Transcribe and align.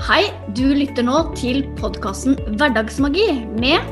Hei, 0.00 0.30
du 0.56 0.70
lytter 0.72 1.04
nå 1.04 1.18
til 1.36 1.58
podkasten 1.76 2.38
Hverdagsmagi 2.56 3.26
med 3.60 3.84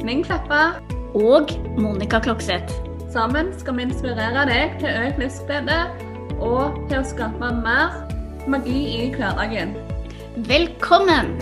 Ming 0.00 0.22
Kleppa. 0.24 0.78
og 1.12 1.50
Monica 1.76 2.22
Klokseth. 2.24 2.72
Sammen 3.12 3.50
skal 3.60 3.76
vi 3.76 3.84
inspirere 3.84 4.46
deg 4.48 4.78
til 4.80 4.88
økt 4.88 5.18
livsglede 5.20 5.76
og 6.40 6.78
til 6.88 7.02
å 7.02 7.08
skape 7.10 7.50
mer 7.58 7.98
magi 8.48 8.78
i 8.94 9.10
hverdagen. 9.12 9.74
Velkommen! 10.48 11.34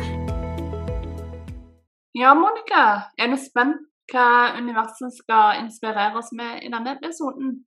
Ja, 2.19 2.35
Monica, 2.35 2.83
er 3.15 3.31
du 3.31 3.39
spent 3.39 3.79
hva 4.11 4.57
universet 4.59 5.15
skal 5.21 5.63
inspirere 5.63 6.19
oss 6.19 6.33
med 6.35 6.67
i 6.67 6.73
denne 6.75 6.97
episoden? 6.99 7.61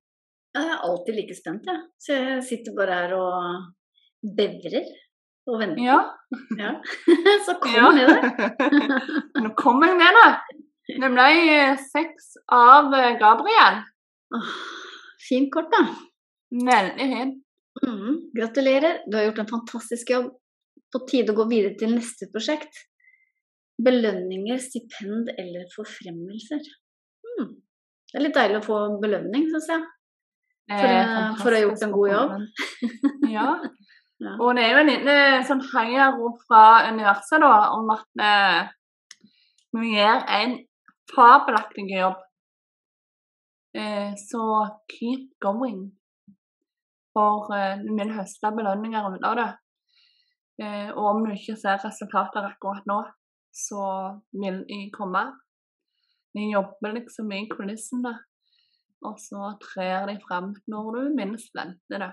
Jeg 0.52 0.68
er 0.76 0.84
alltid 0.90 1.16
like 1.22 1.40
spent, 1.40 1.64
jeg. 1.72 1.80
Så 1.96 2.20
jeg 2.20 2.44
sitter 2.52 2.76
bare 2.76 3.00
her 3.00 3.16
og 3.16 3.72
bevrer 4.36 4.92
og 5.50 5.60
vente. 5.60 5.82
Ja. 5.84 5.98
Ja. 6.58 6.74
Så 7.46 7.56
kom 7.62 7.74
ja. 7.76 7.90
med 7.94 8.08
det. 8.08 8.48
Nå 9.44 9.52
kommer 9.58 9.92
jeg 9.92 10.00
med 10.00 10.18
det. 10.20 10.30
Det 10.94 11.10
ble 11.12 11.28
eh, 11.54 11.82
seks 11.90 12.34
av 12.52 12.92
eh, 12.96 13.14
Gabriel. 13.20 13.82
Oh, 14.34 14.54
Fint 15.24 15.50
kort, 15.52 15.70
da. 15.72 15.84
Veldig 16.54 17.06
fint. 17.12 17.38
Mm, 17.84 18.18
Gratulerer, 18.36 19.00
du 19.08 19.16
har 19.16 19.24
gjort 19.28 19.40
en 19.42 19.50
fantastisk 19.50 20.12
jobb. 20.12 20.32
På 20.92 21.00
tide 21.08 21.32
å 21.32 21.38
gå 21.38 21.46
videre 21.50 21.74
til 21.80 21.94
neste 21.96 22.28
prosjekt. 22.30 22.84
Belønninger, 23.82 24.60
stipend 24.62 25.32
eller 25.34 25.66
forfremmelser. 25.72 26.62
Mm. 27.24 27.48
Det 28.12 28.20
er 28.20 28.26
litt 28.28 28.36
deilig 28.36 28.60
å 28.60 28.66
få 28.68 28.78
belønning, 29.02 29.48
syns 29.50 29.70
jeg. 29.72 29.86
For, 30.70 30.88
Eh, 30.88 31.34
for 31.40 31.52
å 31.52 31.56
ha 31.58 31.64
gjort 31.64 31.82
en 31.84 31.90
god 31.92 32.12
jobb. 32.12 32.36
Ja. 33.32 33.48
Og 34.40 34.54
det 34.56 34.64
er 34.64 34.72
jo 34.72 34.82
en 34.82 34.90
liten 34.90 35.10
eh, 35.12 35.42
sånn 35.46 35.62
heiarop 35.72 36.40
fra 36.48 36.64
universet 36.90 37.42
da, 37.42 37.52
om 37.76 37.90
at 37.94 38.22
eh, 38.24 38.70
vi 39.74 39.96
gjør 39.96 40.24
en 40.38 40.56
fabelaktig 41.12 41.88
jobb. 41.90 42.22
Eh, 43.74 44.14
så 44.20 44.44
keep 44.92 45.34
going. 45.42 45.84
For 47.14 47.50
eh, 47.54 47.82
du 47.82 47.92
vil 47.98 48.14
høste 48.14 48.52
belønninger 48.54 49.16
ut 49.16 49.26
av 49.26 49.38
det. 49.40 49.50
Eh, 50.62 50.90
og 50.94 51.08
om 51.10 51.24
du 51.24 51.32
ikke 51.34 51.56
ser 51.58 51.82
resultater 51.82 52.46
akkurat 52.46 52.86
nå, 52.90 53.00
så 53.54 53.86
vil 54.34 54.62
jeg 54.70 54.92
komme. 54.94 55.24
De 56.34 56.48
jobber 56.50 56.96
liksom 56.96 57.30
i 57.34 57.44
kulissene, 57.50 58.14
og 59.06 59.18
så 59.22 59.52
trer 59.62 60.08
de 60.10 60.16
frem 60.22 60.52
når 60.70 60.90
du 60.96 61.02
minst 61.18 61.54
venter 61.54 62.02
det. 62.02 62.12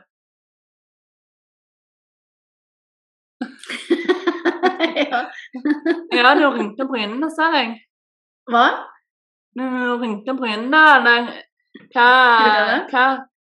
ja. 5.11 5.22
Ja, 6.16 6.34
du 6.38 6.45
ringte 6.56 6.86
brynene, 6.89 7.30
ser 7.34 7.56
jeg. 7.58 7.73
Hva? 8.52 8.66
Du 9.58 9.66
ringte 10.02 10.36
brynene, 10.38 10.81
eller 10.98 11.31
hva, 11.94 12.08
hva, 12.92 13.06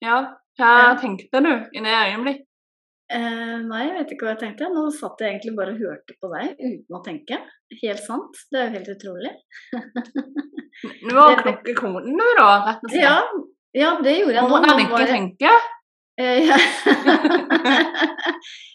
ja, 0.04 0.18
hva 0.60 0.72
Ja. 0.80 0.96
tenkte 1.02 1.42
du 1.44 1.52
i 1.74 1.84
det 1.86 1.94
øyeblikk? 2.00 2.42
Eh, 3.14 3.58
nei, 3.68 3.82
jeg 3.90 3.96
vet 4.00 4.12
ikke 4.16 4.26
hva 4.26 4.32
jeg 4.34 4.40
tenkte. 4.42 4.70
Nå 4.74 4.88
satt 4.96 5.20
jeg 5.22 5.34
egentlig 5.36 5.56
bare 5.58 5.74
og 5.76 5.82
hørte 5.84 6.16
på 6.22 6.30
deg 6.34 6.56
uten 6.58 6.98
å 6.98 7.02
tenke. 7.06 7.38
Helt 7.84 8.02
sant. 8.02 8.40
Det 8.50 8.60
er 8.62 8.66
jo 8.70 8.76
helt 8.80 8.92
utrolig. 8.96 9.34
Du 11.04 11.14
var 11.14 11.36
Det- 11.36 11.44
klokke 11.44 11.76
koden, 11.78 12.18
du, 12.18 12.26
da, 12.40 12.48
rett 12.66 12.82
og 12.82 12.90
slett. 12.90 13.04
Ja, 13.04 13.18
ja 13.84 13.92
det 14.02 14.16
gjorde 14.20 14.34
jeg. 14.40 14.50
Hvordan 14.50 14.82
ikke 14.86 15.06
tenke? 15.12 15.52
Eh, 16.22 16.48
ja. 16.48 16.58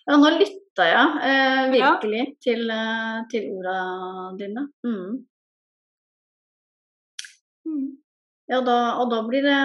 ja, 0.06 0.16
nå 0.16 0.30
lytta 0.34 0.86
jeg 0.88 1.08
eh, 1.30 1.64
virkelig 1.70 2.22
til, 2.42 2.64
eh, 2.74 3.18
til 3.30 3.42
orda 3.54 3.76
dine. 4.40 4.62
Mm. 4.86 5.12
Mm. 7.68 7.86
Ja, 8.48 8.58
da, 8.64 8.78
og 8.98 9.10
da 9.12 9.20
blir 9.28 9.42
det 9.44 9.58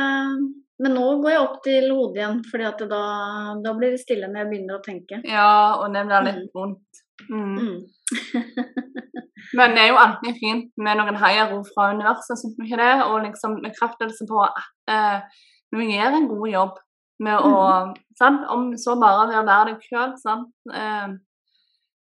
Men 0.83 0.91
nå 0.97 1.03
går 1.23 1.31
jeg 1.31 1.41
opp 1.41 1.57
til 1.63 1.85
hodet 1.93 2.17
igjen, 2.19 2.39
fordi 2.49 2.87
da, 2.91 3.03
da 3.63 3.69
blir 3.77 3.89
det 3.93 4.01
stille 4.01 4.27
når 4.27 4.39
jeg 4.41 4.49
begynner 4.51 4.77
å 4.77 4.83
tenke. 4.83 5.15
Ja, 5.29 5.53
og 5.79 5.93
det 5.95 6.01
blir 6.09 6.25
litt 6.27 6.57
vondt. 6.57 7.01
Mm. 7.29 7.57
Mm. 7.57 7.77
Men 9.57 9.75
det 9.75 9.81
er 9.83 9.89
jo 9.93 10.01
alltid 10.01 10.33
fint 10.41 10.71
med 10.81 10.93
noen 10.99 11.17
heiarop 11.21 11.65
fra 11.71 11.83
universet? 11.93 12.43
Og 13.07 13.17
liksom 13.23 13.51
bekreftelse 13.63 14.23
på 14.27 14.37
at 14.45 14.59
eh, 14.91 15.17
du 15.73 15.79
gjør 15.83 16.11
en 16.17 16.27
god 16.31 16.47
jobb 16.51 16.75
med 17.23 17.45
å 17.45 17.53
sant? 18.19 18.43
Om 18.51 18.73
så 18.79 18.95
bare 19.01 19.29
ved 19.31 19.39
å 19.41 19.45
være 19.47 19.73
deg 19.73 19.87
sjøl, 19.87 20.17
sant. 20.21 20.51
Eh, 20.73 21.15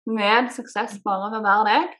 med 0.09 0.53
suksess 0.55 0.99
bare 1.05 1.33
ved 1.33 1.41
å 1.41 1.47
være 1.47 1.67
deg. 1.73 1.97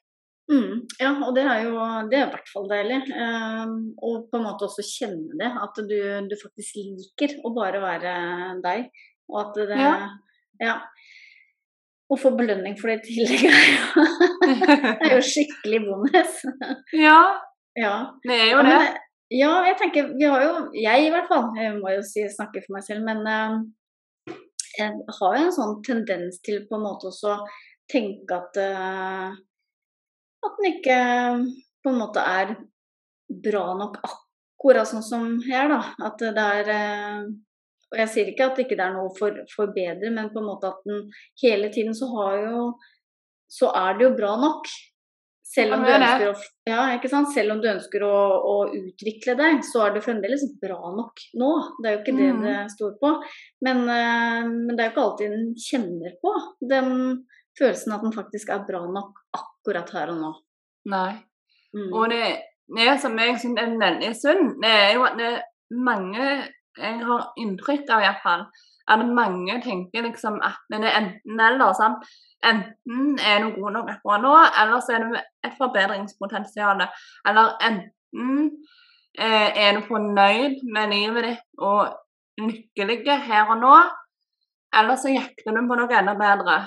Mm, 0.49 0.77
ja, 0.97 1.11
og 1.27 1.35
det 1.37 1.43
er 1.45 1.67
jo 1.67 1.75
det 2.09 2.17
er 2.17 2.23
i 2.25 2.31
hvert 2.33 2.53
fall 2.53 2.69
deilig. 2.71 3.03
Eh, 3.13 3.75
og 4.07 4.31
på 4.31 4.39
en 4.39 4.47
måte 4.47 4.69
også 4.69 4.85
kjenne 4.87 5.37
det, 5.41 5.51
at 5.65 5.83
du, 5.91 5.99
du 6.31 6.37
faktisk 6.41 6.79
liker 6.81 7.37
å 7.45 7.53
bare 7.57 7.83
være 7.85 8.15
deg. 8.65 8.89
Og 9.29 9.43
at 9.45 9.61
det 9.69 9.83
Ja. 9.83 9.97
ja. 10.63 10.79
Å 12.09 12.17
få 12.17 12.31
belønning 12.33 12.79
for 12.81 12.89
det 12.89 13.03
i 13.03 13.19
tillegg 13.19 13.43
jo, 13.45 14.05
er 15.05 15.11
jo 15.13 15.21
skikkelig 15.21 15.83
bonus. 15.85 16.39
ja, 16.97 17.19
ja. 17.77 17.93
det 18.25 18.39
er 18.47 18.55
jo 18.55 18.63
det. 18.65 18.79
men, 18.79 18.97
ja, 19.33 19.51
jeg 19.69 19.77
tenker 19.81 20.13
Vi 20.17 20.29
har 20.29 20.45
jo 20.45 20.53
Jeg 20.77 21.07
i 21.07 21.11
hvert 21.13 21.29
fall, 21.31 21.51
jeg 21.59 21.77
må 21.79 21.93
jo 21.93 22.05
si, 22.07 22.25
snakke 22.33 22.63
for 22.65 22.77
meg 22.77 22.87
selv, 22.87 23.05
men 23.09 23.21
uh, 23.29 23.59
jeg 24.79 24.95
har 25.19 25.37
jo 25.37 25.49
en 25.49 25.55
sånn 25.55 25.75
tendens 25.87 26.39
til 26.45 26.63
på 26.69 26.79
en 26.79 26.87
måte 26.87 27.11
også 27.11 27.35
tenke 27.91 28.39
at 28.39 28.61
uh, 28.63 29.37
At 30.47 30.57
den 30.61 30.71
ikke 30.71 30.99
på 31.85 31.93
en 31.93 32.01
måte 32.01 32.23
er 32.23 32.57
bra 33.45 33.67
nok 33.77 33.99
akkurat 34.01 34.89
sånn 34.89 35.05
som 35.05 35.27
jeg 35.45 35.69
da. 35.71 35.83
At 36.09 36.23
det 36.23 36.45
er 36.45 36.73
uh, 36.73 37.29
Og 37.93 38.01
jeg 38.03 38.13
sier 38.13 38.31
ikke 38.33 38.49
at 38.49 38.57
det 38.57 38.67
ikke 38.67 38.81
er 38.81 38.95
noe 38.97 39.13
for 39.19 39.75
bedre, 39.75 40.13
men 40.15 40.33
på 40.33 40.41
en 40.41 40.49
måte 40.49 40.73
at 40.73 40.81
den 40.89 41.09
hele 41.43 41.73
tiden 41.75 41.97
så 41.97 42.09
har 42.17 42.39
jo 42.47 42.71
Så 43.49 43.73
er 43.77 43.97
det 43.97 44.09
jo 44.09 44.17
bra 44.17 44.37
nok. 44.41 44.69
Selv 45.49 45.79
om, 45.79 45.85
du 45.85 45.89
å, 46.29 46.33
ja? 46.69 46.83
Selv 47.33 47.55
om 47.55 47.61
du 47.63 47.71
ønsker 47.71 48.03
å, 48.05 48.17
å 48.45 48.57
utvikle 48.77 49.33
deg, 49.39 49.63
så 49.65 49.87
er 49.87 49.95
det 49.95 50.03
fremdeles 50.05 50.45
bra 50.61 50.91
nok 50.93 51.23
nå. 51.41 51.49
Det 51.81 51.89
er 51.89 51.95
jo 51.97 52.03
ikke 52.03 52.17
det 52.19 52.27
Mm. 52.35 52.43
det 52.45 52.57
står 52.75 52.93
på. 53.01 53.13
Men, 53.65 53.81
eh, 53.89 54.43
men 54.45 54.77
det 54.77 54.85
er 54.85 54.91
jo 54.91 54.93
ikke 54.93 55.07
alltid 55.07 55.33
en 55.33 55.49
kjenner 55.57 56.19
på 56.21 56.35
den 56.61 56.93
følelsen 57.59 57.97
at 57.97 58.05
den 58.05 58.13
faktisk 58.13 58.53
er 58.53 58.67
bra 58.69 58.83
nok 58.93 59.25
akkurat 59.41 59.91
her 59.97 60.13
og 60.13 60.21
nå. 60.21 60.35
Nei. 60.93 61.13
Mm. 61.73 61.91
Og 61.93 62.11
det, 62.13 62.25
det 62.77 63.01
som 63.01 63.17
jeg 63.19 63.41
syns 63.41 63.63
er 63.65 63.77
veldig 63.81 64.15
synd, 64.21 64.55
det 64.63 64.75
er 64.85 64.95
jo 64.99 65.09
at 65.09 65.19
det 65.21 65.33
er 65.33 65.43
mange 65.73 66.29
Jeg 66.79 67.01
har 67.03 67.33
inntrykk 67.43 67.89
av 67.91 68.05
iallfall 68.05 68.45
at 68.89 69.05
mange 69.21 69.61
tenker 69.65 70.03
liksom 70.03 70.41
at 70.45 70.59
det 70.73 70.81
er 70.85 70.99
enten-eller. 71.01 71.73
sant? 71.77 72.05
Enten 72.45 73.19
er 73.19 73.43
du 73.43 73.61
god 73.61 73.73
nok 73.77 73.91
akkurat 73.95 74.23
nå, 74.23 74.35
eller 74.63 74.81
så 74.81 74.95
er 74.95 75.05
det 75.05 75.23
et 75.45 75.57
forbedringspotensial. 75.59 76.85
Eller 77.29 77.57
enten 77.69 78.51
eh, 79.19 79.49
er 79.65 79.77
du 79.77 79.87
fornøyd 79.89 80.63
med 80.75 80.95
livet 80.95 81.25
ditt 81.29 81.45
og 81.59 81.97
lykkelig 82.39 83.19
her 83.27 83.51
og 83.51 83.61
nå, 83.65 83.77
eller 84.79 84.97
så 84.97 85.13
jakter 85.13 85.55
du 85.57 85.63
på 85.69 85.79
noe 85.81 86.01
enda 86.01 86.15
bedre. 86.15 86.59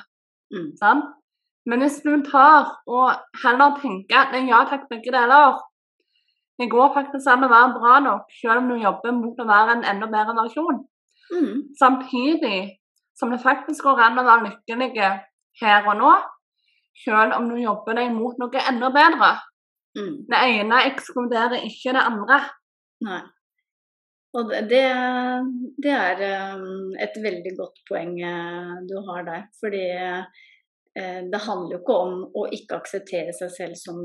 Mm. 0.54 0.72
Sant? 0.80 1.10
Men 1.70 1.84
hvis 1.84 2.00
du 2.06 2.14
tar 2.26 2.72
og 2.90 3.12
heller 3.44 3.76
tenker 3.82 4.18
at 4.24 4.34
ja 4.50 4.64
takk, 4.70 4.88
begge 4.90 5.14
deler 5.14 5.60
Det 6.60 6.70
går 6.70 6.90
faktisk 6.94 7.30
an 7.30 7.46
å 7.46 7.50
være 7.50 7.74
bra 7.78 8.00
nok, 8.06 8.26
selv 8.38 8.62
om 8.62 8.68
du 8.70 8.76
jobber 8.82 9.14
mot 9.18 9.40
å 9.40 9.46
være 9.50 9.78
en 9.78 9.86
enda 9.94 10.10
bedre 10.12 10.36
versjon. 10.38 10.82
Mm. 11.32 11.56
Samtidig 11.80 12.60
som 13.20 13.32
det 13.32 13.42
faktisk 13.44 13.86
går 13.86 14.02
an 14.08 14.20
å 14.20 14.26
være 14.28 14.50
lykkelig 14.50 15.10
her 15.62 15.88
og 15.90 16.00
nå, 16.00 16.14
selv 17.04 17.36
om 17.38 17.50
du 17.52 17.60
jobber 17.62 17.98
deg 18.00 18.14
mot 18.16 18.40
noe 18.42 18.64
enda 18.72 18.90
bedre. 18.94 19.36
Mm. 19.98 20.16
Det 20.32 20.42
ene 20.56 20.82
ekskluderer 20.90 21.68
ikke 21.68 21.94
det 21.96 22.04
andre. 22.08 22.42
Nei. 23.06 23.22
Og 24.40 24.48
det, 24.48 24.86
det, 25.84 25.92
er 25.92 26.22
um, 26.56 26.94
et 26.96 27.18
veldig 27.20 27.52
godt 27.58 27.82
poeng 27.90 28.14
eh, 28.24 28.76
du 28.88 28.94
har 29.10 29.26
der. 29.28 29.42
Fordi 29.60 29.82
eh, 29.92 31.18
det 31.28 31.42
handler 31.48 31.76
jo 31.76 31.80
ikke 31.82 31.98
om 32.06 32.14
å 32.40 32.46
ikke 32.56 32.78
akseptere 32.80 33.36
seg 33.36 33.52
selv 33.52 33.80
som, 33.80 34.00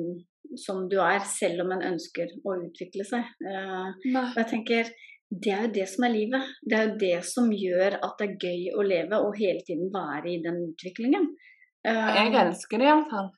som 0.58 0.88
du 0.90 0.98
er, 0.98 1.20
selv 1.30 1.62
om 1.62 1.70
en 1.76 1.84
ønsker 1.92 2.34
å 2.42 2.56
utvikle 2.58 3.06
seg. 3.06 3.30
Nei. 3.38 4.24
og 4.24 4.40
jeg 4.42 4.50
tenker, 4.50 4.90
det 5.30 5.52
er 5.52 5.64
jo 5.66 5.72
det 5.74 5.86
som 5.90 6.06
er 6.06 6.14
livet. 6.14 6.50
Det 6.62 6.78
er 6.78 6.86
jo 6.86 6.98
det 7.00 7.16
som 7.26 7.50
gjør 7.50 7.98
at 7.98 8.20
det 8.20 8.26
er 8.28 8.46
gøy 8.46 8.76
å 8.78 8.84
leve 8.86 9.20
og 9.26 9.38
hele 9.38 9.62
tiden 9.66 9.90
være 9.94 10.30
i 10.30 10.38
den 10.44 10.60
utviklingen. 10.68 11.30
Eh, 11.86 12.10
Jeg 12.20 12.34
elsker 12.42 12.82
det 12.82 12.88
iallfall. 12.90 13.30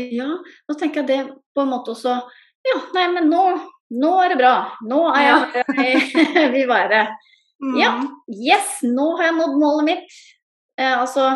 ja, 0.00 0.30
og 0.68 0.78
tenker 0.78 1.02
jeg 1.02 1.08
det 1.10 1.20
på 1.54 1.64
en 1.64 1.72
måte 1.72 1.92
også 1.94 2.20
Ja, 2.66 2.76
nei, 2.94 3.06
men 3.14 3.30
nå, 3.32 3.44
nå 3.96 4.10
er 4.20 4.34
det 4.34 4.40
bra. 4.42 4.54
Nå 4.84 5.00
er 5.14 5.22
jeg 5.24 5.38
ja. 5.54 5.62
jeg 6.36 6.50
vil 6.52 6.68
være. 6.68 7.06
Mm. 7.62 7.78
Ja. 7.80 7.94
Yes, 8.28 8.82
nå 8.84 9.14
har 9.16 9.30
jeg 9.30 9.38
nådd 9.38 9.56
målet 9.60 9.88
mitt. 9.88 10.18
Eh, 10.76 10.92
altså, 10.92 11.30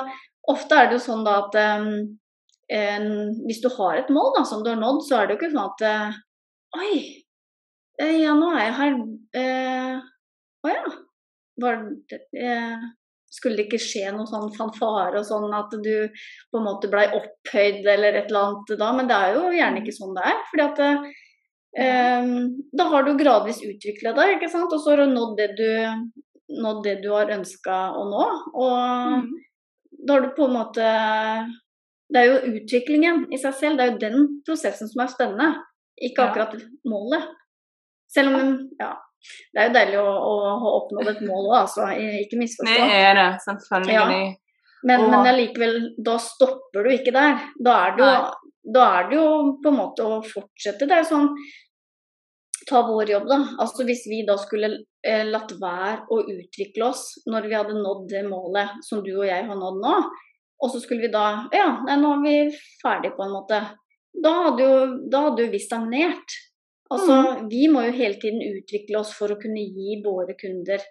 ofte 0.48 0.76
er 0.76 0.90
det 0.90 0.98
jo 0.98 1.06
sånn 1.06 1.24
da 1.24 1.38
at 1.46 1.56
en, 2.68 3.08
hvis 3.46 3.62
du 3.62 3.68
har 3.76 3.98
et 3.98 4.12
mål 4.12 4.32
da, 4.38 4.44
som 4.48 4.62
du 4.64 4.70
har 4.72 4.80
nådd, 4.80 5.02
så 5.06 5.18
er 5.18 5.26
det 5.26 5.36
jo 5.36 5.40
ikke 5.42 5.52
sånn 5.52 5.66
at 5.68 5.84
uh, 5.84 6.22
Oi, 6.74 7.23
ja, 8.02 8.34
nå 8.34 8.50
er 8.54 8.64
jeg 8.64 8.76
her. 8.80 9.00
eh, 9.38 9.96
å 10.64 10.72
ja. 10.72 10.84
Var 11.62 11.82
det, 12.10 12.18
skulle 13.34 13.58
det 13.58 13.66
ikke 13.68 13.82
skje 13.82 14.12
noe 14.14 14.26
sånn 14.30 14.52
fanfare 14.54 15.20
og 15.20 15.26
sånn 15.26 15.52
at 15.56 15.72
du 15.82 16.06
på 16.50 16.60
en 16.60 16.66
måte 16.66 16.90
blei 16.90 17.06
opphøyd 17.16 17.86
eller 17.86 18.18
et 18.20 18.30
eller 18.30 18.48
annet 18.48 18.74
da? 18.80 18.90
Men 18.96 19.10
det 19.10 19.18
er 19.18 19.38
jo 19.38 19.52
gjerne 19.54 19.82
ikke 19.82 19.96
sånn 19.96 20.14
det 20.16 20.26
er. 20.30 20.40
fordi 20.50 20.64
at 20.66 20.82
eh, 21.84 22.28
da 22.80 22.88
har 22.92 23.06
du 23.06 23.14
gradvis 23.18 23.62
utvikla 23.66 24.14
deg, 24.18 24.36
ikke 24.36 24.52
sant. 24.52 24.72
Og 24.72 24.82
så 24.82 24.94
har 24.94 25.04
du 25.04 25.14
nådd 25.14 25.36
det 25.40 25.50
du, 25.58 25.68
nådd 26.62 26.82
det 26.86 26.96
du 27.02 27.10
har 27.14 27.34
ønska 27.34 27.80
å 27.98 28.06
nå. 28.10 28.24
Og 28.54 28.78
mm. 29.14 29.28
da 30.06 30.16
har 30.16 30.26
du 30.26 30.34
på 30.36 30.48
en 30.48 30.58
måte 30.60 30.90
Det 32.14 32.20
er 32.20 32.28
jo 32.28 32.58
utviklingen 32.58 33.24
i 33.32 33.38
seg 33.40 33.54
selv, 33.58 33.78
det 33.78 33.84
er 33.84 33.94
jo 33.94 34.02
den 34.02 34.26
prosessen 34.46 34.90
som 34.90 35.02
er 35.02 35.10
spennende. 35.10 35.64
Ikke 36.02 36.28
akkurat 36.28 36.54
målet. 36.86 37.30
Selv 38.14 38.38
om 38.38 38.54
ja, 38.80 38.92
det 39.54 39.60
er 39.60 39.68
jo 39.68 39.74
deilig 39.74 40.00
å, 40.00 40.06
å 40.14 40.54
ha 40.62 40.72
oppnådd 40.78 41.10
et 41.14 41.20
mål 41.26 41.48
òg, 41.48 41.58
altså. 41.64 41.90
Ikke 42.22 42.38
misforstå. 42.40 42.72
Det 42.78 43.02
er 43.02 43.18
det, 43.18 43.28
selvfølgelig. 43.46 43.94
Ja. 43.94 44.32
Men, 44.84 45.06
men 45.08 45.28
allikevel, 45.30 45.76
da 46.04 46.18
stopper 46.20 46.84
du 46.84 46.92
ikke 46.92 47.14
der. 47.14 47.38
Da 47.64 47.76
er, 47.86 47.94
det 47.96 48.08
jo, 48.08 48.16
da 48.76 48.88
er 48.98 49.06
det 49.08 49.16
jo 49.16 49.28
på 49.64 49.70
en 49.72 49.78
måte 49.78 50.04
å 50.04 50.18
fortsette. 50.28 50.88
Det 50.88 50.98
er 50.98 51.06
jo 51.06 51.12
sånn 51.12 51.30
Ta 52.64 52.80
vår 52.86 53.10
jobb, 53.12 53.26
da. 53.28 53.36
Altså 53.60 53.84
Hvis 53.84 54.06
vi 54.08 54.22
da 54.24 54.38
skulle 54.40 54.70
eh, 55.04 55.24
latt 55.28 55.50
være 55.60 56.06
å 56.08 56.22
utvikle 56.32 56.86
oss 56.86 57.02
når 57.28 57.48
vi 57.50 57.56
hadde 57.58 57.74
nådd 57.76 58.06
det 58.08 58.22
målet 58.24 58.78
som 58.86 59.02
du 59.04 59.10
og 59.18 59.26
jeg 59.28 59.44
har 59.50 59.58
nådd 59.58 59.82
nå, 59.82 59.96
og 60.64 60.72
så 60.72 60.80
skulle 60.80 61.04
vi 61.04 61.12
da 61.12 61.26
Ja, 61.52 61.66
nei, 61.84 61.98
nå 62.00 62.14
er 62.14 62.22
vi 62.24 62.36
ferdig 62.80 63.12
på 63.18 63.26
en 63.26 63.34
måte. 63.34 63.60
Da 64.24 64.32
hadde 64.46 64.64
jo, 64.64 64.78
da 65.12 65.26
hadde 65.26 65.44
jo 65.44 65.52
vi 65.52 65.60
stagnert. 65.60 66.38
Altså, 66.92 67.14
mm. 67.14 67.46
Vi 67.48 67.68
må 67.72 67.84
jo 67.86 67.94
hele 67.96 68.18
tiden 68.20 68.42
utvikle 68.44 69.00
oss 69.00 69.14
for 69.16 69.32
å 69.32 69.38
kunne 69.40 69.62
gi 69.62 70.00
våre 70.04 70.36
kunder 70.40 70.82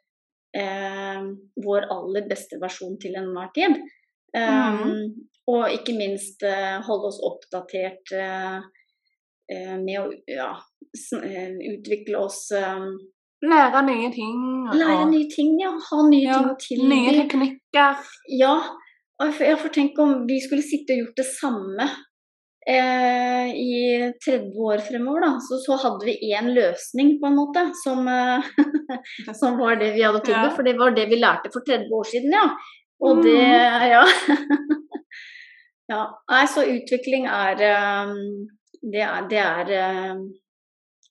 eh, 0.58 1.22
vår 1.66 1.90
aller 1.94 2.28
beste 2.30 2.60
versjon 2.62 2.98
til 3.02 3.18
enhver 3.20 3.52
tid. 3.56 3.78
Um, 4.34 4.80
mm. 4.80 5.04
Og 5.54 5.76
ikke 5.76 5.94
minst 5.98 6.46
eh, 6.48 6.80
holde 6.88 7.12
oss 7.12 7.20
oppdatert 7.22 8.14
eh, 8.18 8.62
eh 9.54 9.76
med 9.78 10.00
å 10.00 10.06
ja, 10.30 10.54
eh, 11.20 11.52
utvikle 11.76 12.24
oss 12.24 12.48
eh, 12.58 12.88
Lære 13.44 13.82
nye 13.84 14.10
ting. 14.14 14.36
Lære 14.72 15.10
nye 15.10 15.28
ting, 15.28 15.58
ja. 15.60 15.74
Ha 15.76 16.04
nye 16.08 16.24
ja, 16.24 16.38
ting 16.40 16.48
å 16.48 16.56
tilby. 16.64 16.88
Nye 16.94 17.16
teknikker. 17.18 18.06
Ja. 18.32 18.54
Jeg 19.20 19.58
får 19.60 19.74
tenke 19.76 20.04
om 20.04 20.24
vi 20.30 20.38
skulle 20.42 20.64
sitte 20.64 20.96
og 20.96 21.02
gjort 21.02 21.20
det 21.20 21.26
samme 21.28 21.88
eh, 22.68 23.48
i 23.56 24.14
30 24.26 24.60
år 24.60 24.78
fremover, 24.78 25.22
da, 25.26 25.32
så, 25.40 25.60
så 25.66 25.78
hadde 25.84 26.08
vi 26.08 26.34
én 26.34 26.52
løsning, 26.56 27.18
på 27.22 27.30
en 27.30 27.38
måte, 27.38 27.66
som, 27.84 28.08
eh, 28.08 28.46
som 29.40 29.58
var 29.60 29.80
det 29.82 29.92
vi 29.98 30.06
hadde 30.06 30.24
trodd. 30.24 30.48
Ja. 30.48 30.54
For 30.56 30.68
det 30.68 30.78
var 30.80 30.96
det 30.96 31.08
vi 31.12 31.20
lærte 31.20 31.52
for 31.54 31.66
30 31.68 31.94
år 32.00 32.10
siden, 32.12 32.36
ja. 32.38 32.48
Og 33.04 33.24
det 33.24 33.36
mm. 33.36 33.88
Ja. 33.92 34.04
ja. 35.92 36.02
Nei, 36.32 36.44
så 36.48 36.64
utvikling 36.64 37.28
er 37.28 37.64
eh, 37.68 38.14
Det 38.84 39.04
er, 39.04 39.30
det 39.32 39.42
er, 39.42 39.74
eh, 39.80 40.14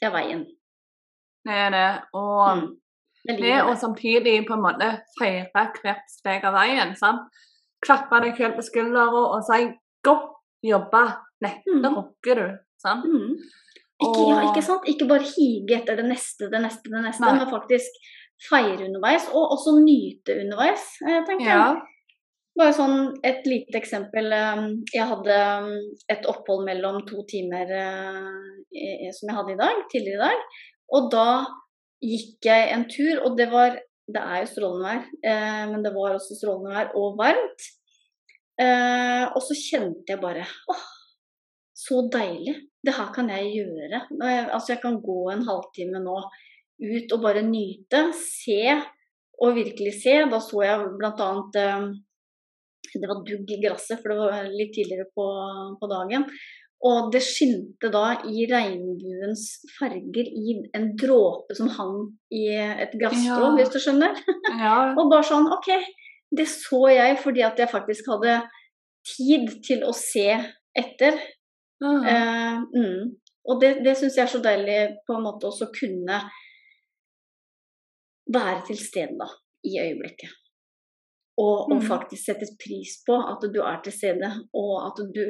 det 0.00 0.08
er 0.08 0.14
veien. 0.14 0.44
Det 1.44 1.58
er 1.66 1.72
det. 1.74 1.88
Og 2.16 2.62
mm. 2.62 2.66
det, 3.40 3.56
å 3.64 3.74
samtidig 3.78 4.36
på 4.48 4.56
en 4.56 4.64
måte 4.64 4.92
feire 5.18 5.48
hvert 5.52 6.06
steg 6.10 6.44
av 6.48 6.56
veien. 6.56 6.94
sant? 6.96 7.28
Klappe 7.82 8.20
deg 8.22 8.36
selv 8.38 8.58
på 8.58 8.62
skuldra 8.62 9.08
og 9.10 9.40
si 9.42 9.64
'godt 10.06 10.28
jobba', 10.62 11.06
Nei, 11.42 11.56
mm. 11.66 11.82
da 11.82 11.90
rocker 11.94 12.38
du. 12.38 12.48
Sant? 12.82 13.06
Mm. 13.06 13.36
Ikke, 14.02 14.24
ja, 14.26 14.40
ikke 14.48 14.64
sant? 14.64 14.88
Ikke 14.90 15.06
bare 15.10 15.26
hige 15.26 15.78
etter 15.78 15.98
det 16.00 16.08
neste, 16.08 16.48
det 16.50 16.60
neste, 16.64 16.90
det 16.90 17.02
neste, 17.04 17.22
Nei. 17.22 17.36
men 17.38 17.50
faktisk 17.50 18.02
feire 18.48 18.86
underveis, 18.88 19.28
og 19.30 19.54
også 19.56 19.76
nyte 19.82 20.36
underveis, 20.42 20.86
eh, 21.06 21.20
tenker 21.28 21.46
ja. 21.48 21.58
jeg. 21.58 21.88
Bare 22.58 22.74
sånn 22.76 22.96
et 23.24 23.46
lite 23.48 23.78
eksempel. 23.78 24.28
Eh, 24.36 24.64
jeg 24.92 25.08
hadde 25.12 25.38
mm, 25.66 25.76
et 26.14 26.26
opphold 26.30 26.66
mellom 26.66 27.00
to 27.08 27.24
timer 27.30 27.70
eh, 27.78 29.08
som 29.14 29.30
jeg 29.30 29.38
hadde 29.38 29.54
i 29.54 29.60
dag, 29.60 29.84
tidligere 29.92 30.18
i 30.18 30.24
dag. 30.26 30.58
Og 30.96 31.08
da 31.12 31.28
gikk 32.02 32.50
jeg 32.50 32.72
en 32.74 32.88
tur, 32.90 33.14
og 33.22 33.38
det 33.38 33.48
var 33.52 33.80
Det 34.12 34.18
er 34.18 34.40
jo 34.42 34.46
strålende 34.50 34.88
vær, 34.90 35.04
men 35.70 35.84
det 35.84 35.92
var 35.94 36.16
også 36.16 36.34
strålende 36.34 36.72
vær 36.74 36.88
og 36.98 37.14
varmt. 37.16 37.68
Og 39.30 39.38
så 39.46 39.54
kjente 39.56 40.10
jeg 40.10 40.18
bare 40.20 40.42
åh, 40.42 40.82
så 41.86 42.06
deilig. 42.12 42.56
Det 42.82 42.94
her 42.96 43.12
kan 43.14 43.28
jeg 43.30 43.52
gjøre. 43.58 44.06
Altså, 44.22 44.74
jeg 44.74 44.82
kan 44.82 44.98
gå 45.02 45.20
en 45.32 45.44
halvtime 45.46 46.02
nå 46.02 46.16
ut 46.82 47.14
og 47.14 47.22
bare 47.22 47.44
nyte. 47.46 48.08
Se 48.18 48.62
og 49.42 49.54
virkelig 49.58 49.94
se. 50.00 50.16
Da 50.30 50.40
så 50.42 50.64
jeg 50.66 50.88
bl.a. 50.98 51.30
Eh, 51.62 51.86
det 52.92 53.08
var 53.08 53.22
dugg 53.24 53.48
i 53.54 53.60
gresset, 53.62 54.02
for 54.02 54.12
det 54.12 54.18
var 54.20 54.50
litt 54.52 54.74
tidligere 54.74 55.08
på, 55.16 55.26
på, 55.80 55.88
dagen. 55.90 56.26
Og 56.82 57.12
det 57.14 57.22
skinte 57.22 57.88
da 57.94 58.16
i 58.26 58.44
regnbuens 58.50 59.46
farger 59.76 60.26
i 60.26 60.56
en 60.74 60.88
dråpe 60.98 61.54
som 61.56 61.70
hang 61.76 62.00
i 62.34 62.48
et 62.56 62.96
glasstrå, 62.98 63.52
ja. 63.52 63.52
hvis 63.56 63.70
du 63.72 63.78
skjønner. 63.80 64.18
Ja. 64.58 64.74
og 64.98 65.06
bare 65.12 65.28
sånn 65.28 65.46
OK, 65.54 65.70
det 66.34 66.48
så 66.50 66.82
jeg 66.90 67.20
fordi 67.22 67.46
at 67.46 67.62
jeg 67.62 67.70
faktisk 67.70 68.10
hadde 68.12 68.40
tid 69.14 69.48
til 69.64 69.86
å 69.86 69.94
se 69.96 70.26
etter. 70.78 71.22
Eh, 71.82 72.58
mm. 72.78 73.02
Og 73.50 73.60
det, 73.62 73.72
det 73.82 73.96
syns 73.98 74.16
jeg 74.18 74.24
er 74.26 74.30
så 74.30 74.40
deilig 74.42 74.78
på 75.06 75.16
en 75.16 75.24
måte 75.26 75.48
også 75.48 75.70
kunne 75.74 76.20
være 78.32 78.60
til 78.68 78.78
stede 78.78 79.18
da, 79.18 79.28
i 79.66 79.78
øyeblikket. 79.82 80.30
Og, 81.40 81.72
og 81.72 81.78
mm. 81.80 81.86
faktisk 81.88 82.28
sette 82.28 82.46
pris 82.60 83.00
på 83.06 83.16
at 83.16 83.42
du 83.54 83.60
er 83.64 83.80
til 83.82 83.94
stede, 83.96 84.30
og 84.54 84.72
at 84.86 85.00
du 85.16 85.24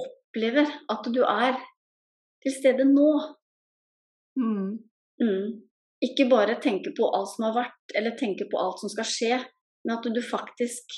opplever 0.00 0.70
at 0.94 1.10
du 1.12 1.20
er 1.26 1.58
til 2.44 2.54
stede 2.56 2.86
nå. 2.88 3.10
Mm. 4.40 4.70
Mm. 5.20 5.48
Ikke 6.00 6.30
bare 6.30 6.56
tenke 6.62 6.94
på 6.96 7.10
alt 7.12 7.34
som 7.34 7.50
har 7.50 7.56
vært, 7.58 7.96
eller 7.98 8.16
tenke 8.16 8.46
på 8.48 8.60
alt 8.62 8.80
som 8.80 8.92
skal 8.92 9.08
skje, 9.08 9.40
men 9.84 9.98
at 9.98 10.06
du 10.08 10.22
faktisk 10.24 10.94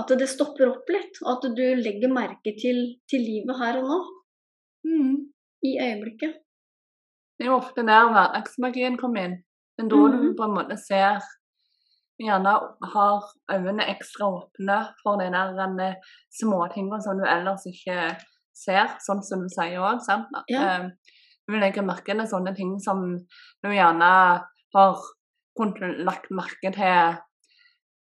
at 0.00 0.10
det 0.18 0.26
stopper 0.30 0.70
opp 0.72 0.90
litt, 0.90 1.20
og 1.22 1.30
at 1.36 1.54
du 1.54 1.64
legger 1.78 2.10
merke 2.12 2.54
til, 2.58 2.80
til 3.10 3.22
livet 3.22 3.58
her 3.60 3.78
og 3.80 3.90
nå. 3.90 4.00
Mm. 4.88 5.14
I 5.64 5.72
øyeblikket. 5.80 6.40
Det 7.38 7.46
er 7.46 7.50
jo 7.52 7.60
ofte 7.60 7.84
der 7.86 8.10
hverdagsmagien 8.10 8.98
kommer 9.00 9.28
inn. 9.28 9.38
Men 9.78 9.88
da 9.90 10.00
mm. 10.02 10.16
du 10.18 10.26
på 10.38 10.46
en 10.46 10.54
måte 10.58 10.78
ser 10.80 11.24
Gjerne 12.14 12.50
har 12.92 13.24
øynene 13.50 13.88
ekstra 13.90 14.28
åpne 14.30 14.76
for 15.00 15.18
de 15.18 15.24
der 15.34 15.96
småtingene 16.30 17.00
som 17.02 17.18
du 17.18 17.24
ellers 17.26 17.64
ikke 17.66 18.12
ser, 18.54 18.92
sånn 19.02 19.24
som 19.26 19.42
du 19.42 19.50
sier 19.50 19.82
òg. 19.82 19.98
Ja. 20.46 20.76
Um, 20.78 20.92
du 21.50 21.56
legger 21.58 21.82
merke 21.82 22.14
til 22.14 22.22
sånne 22.30 22.54
ting 22.54 22.76
som 22.78 23.02
du 23.18 23.66
gjerne 23.66 24.12
har 24.78 25.02
kunnet 25.58 26.04
lagt 26.06 26.30
merke 26.30 26.70
til 26.78 26.86
Eh, 26.86 27.18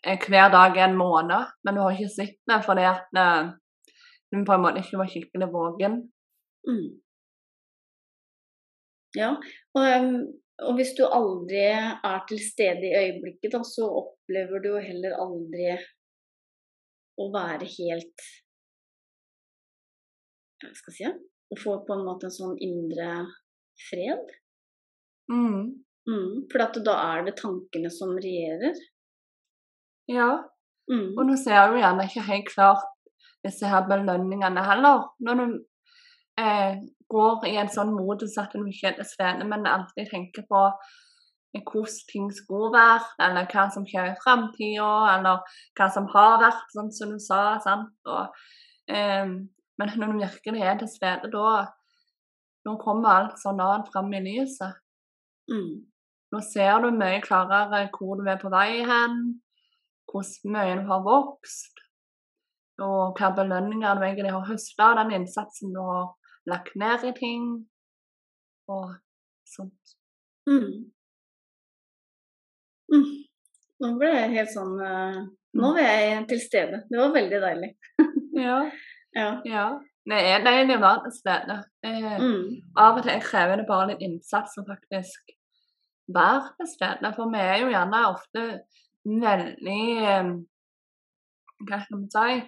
hver 0.03 0.51
dag 0.51 0.77
en 0.83 0.97
måned, 0.99 1.51
men 1.63 1.75
du 1.75 1.81
har 1.81 1.95
ikke 1.95 2.11
sett 2.11 2.39
det 2.49 2.59
fordi 2.65 2.83
at 2.89 3.05
du 3.13 4.41
på 4.43 4.55
en 4.55 4.63
måte 4.65 4.83
ikke 4.83 4.99
var 4.99 5.11
skikkelig 5.11 5.49
våken. 5.53 5.99
Mm. 6.67 6.87
Ja, 9.13 9.29
og, 9.77 10.13
og, 10.63 10.71
hvis 10.77 10.93
du 10.97 11.03
aldri 11.05 11.65
er 11.69 12.23
til 12.29 12.39
stede 12.41 12.87
i 12.87 12.95
øyeblikket, 12.97 13.51
da, 13.53 13.61
så 13.67 13.85
opplever 14.01 14.63
du 14.63 14.71
jo 14.73 14.81
heller 14.81 15.19
aldri 15.21 15.67
å 17.21 17.27
være 17.33 17.67
helt 17.75 18.25
Hva 20.63 20.71
skal 20.73 20.95
jeg 20.95 20.97
si? 20.97 21.29
Å 21.53 21.59
få 21.59 21.75
på 21.85 21.93
en 21.93 22.05
måte 22.07 22.25
en 22.25 22.33
sånn 22.33 22.55
indre 22.65 23.09
fred. 23.89 24.31
Mm. 25.29 25.83
Mm, 26.09 26.47
for 26.49 26.79
da 26.87 26.95
er 27.13 27.27
det 27.27 27.35
tankene 27.37 27.91
som 27.93 28.15
regjerer. 28.17 28.79
Ja. 30.11 30.31
Mm. 30.91 31.13
Og 31.17 31.25
nå 31.27 31.37
ser 31.39 31.71
du 31.71 31.77
gjerne 31.79 32.07
ikke 32.09 32.25
helt 32.27 32.49
klart 32.49 32.89
disse 33.43 33.67
her 33.67 33.85
belønningene 33.87 34.63
heller. 34.65 35.07
Når 35.19 35.39
du 35.39 35.45
eh, 36.39 36.81
går 37.13 37.47
i 37.49 37.55
en 37.61 37.71
sånn 37.71 37.93
modus 37.95 38.37
at 38.41 38.55
du 38.55 38.65
ikke 38.67 38.91
er 38.91 38.99
til 38.99 39.09
stede, 39.09 39.47
men 39.47 39.69
alltid 39.69 40.09
tenker 40.11 40.47
på 40.49 40.63
eh, 40.69 41.61
hvordan 41.61 41.99
ting 42.11 42.29
skulle 42.33 42.71
være, 42.75 43.07
eller 43.27 43.49
hva 43.51 43.67
som 43.73 43.87
skjer 43.87 44.11
i 44.11 44.19
framtida, 44.23 44.91
eller 45.15 45.57
hva 45.77 45.89
som 45.93 46.09
har 46.15 46.37
vært, 46.43 46.67
sånn 46.75 46.91
som 46.95 47.15
du 47.15 47.21
sa. 47.23 47.43
sant? 47.63 47.95
Og, 48.09 48.43
eh, 48.89 49.25
men 49.79 49.95
når 49.99 50.13
du 50.13 50.21
virkelig 50.21 50.67
er 50.67 50.77
til 50.79 50.91
stede, 50.91 51.31
da, 51.33 51.65
da 52.65 52.77
kommer 52.81 53.15
alt 53.15 53.41
sånn 53.41 53.61
annet 53.63 53.89
fram 53.93 54.13
i 54.13 54.23
lyset. 54.23 54.79
Mm. 55.51 55.83
Nå 56.33 56.39
ser 56.41 56.79
du 56.81 56.93
mye 56.95 57.21
klarere 57.21 57.87
hvor 57.93 58.17
du 58.17 58.29
er 58.29 58.39
på 58.41 58.49
vei 58.53 58.81
hen, 58.87 59.17
hvor 60.11 60.25
mye 60.51 60.75
du 60.79 60.85
har 60.89 61.03
vokst. 61.05 61.79
og 62.81 63.13
hva 63.19 63.29
belønninger 63.37 63.95
du 63.99 64.01
egentlig 64.03 64.31
har 64.33 64.47
høstet 64.47 64.81
av 64.81 64.95
den 64.97 65.11
innsatsen 65.19 65.73
du 65.75 65.79
har 65.85 66.07
lagt 66.49 66.73
ned 66.75 67.03
i 67.05 67.11
ting, 67.13 67.43
og 68.67 68.95
sånt. 69.45 69.93
Mm. 70.49 70.89
Mm. 72.93 73.05
Nå 73.83 73.91
ble 73.99 74.09
jeg 74.13 74.33
helt 74.33 74.51
sånn 74.53 74.73
eh, 74.83 75.21
Nå 75.53 75.69
er 75.69 75.77
var 75.77 76.01
jeg 76.01 76.25
til 76.31 76.41
stede. 76.41 76.81
Det 76.89 76.99
var 76.99 77.13
veldig 77.15 77.41
deilig. 77.47 77.71
Ja, 78.33 78.59
Ja. 79.13 79.27
ja. 79.45 79.65
Det 80.09 80.17
er 80.17 80.41
deilig 80.43 80.75
å 80.79 80.81
være 80.81 81.03
til 81.05 81.13
stede. 81.19 81.57
Eh, 81.85 82.15
Mm. 82.17 82.47
av 82.75 82.97
og 82.97 83.03
til 83.05 83.21
krever 83.21 83.61
det 83.61 83.67
bare 83.69 83.91
litt 83.91 84.01
innsats 84.01 84.57
å 84.57 84.65
faktisk 84.67 85.35
være 86.09 86.49
til 86.57 86.67
stede. 86.73 87.13
For 87.15 87.29
vi 87.31 87.39
er 87.45 87.59
jo 87.61 87.69
gjerne 87.69 88.01
ofte 88.09 88.47
veldig 89.03 89.81
eh, 90.03 90.29
Hva 91.63 91.79
skal 91.83 91.99
man 91.99 92.09
si? 92.11 92.39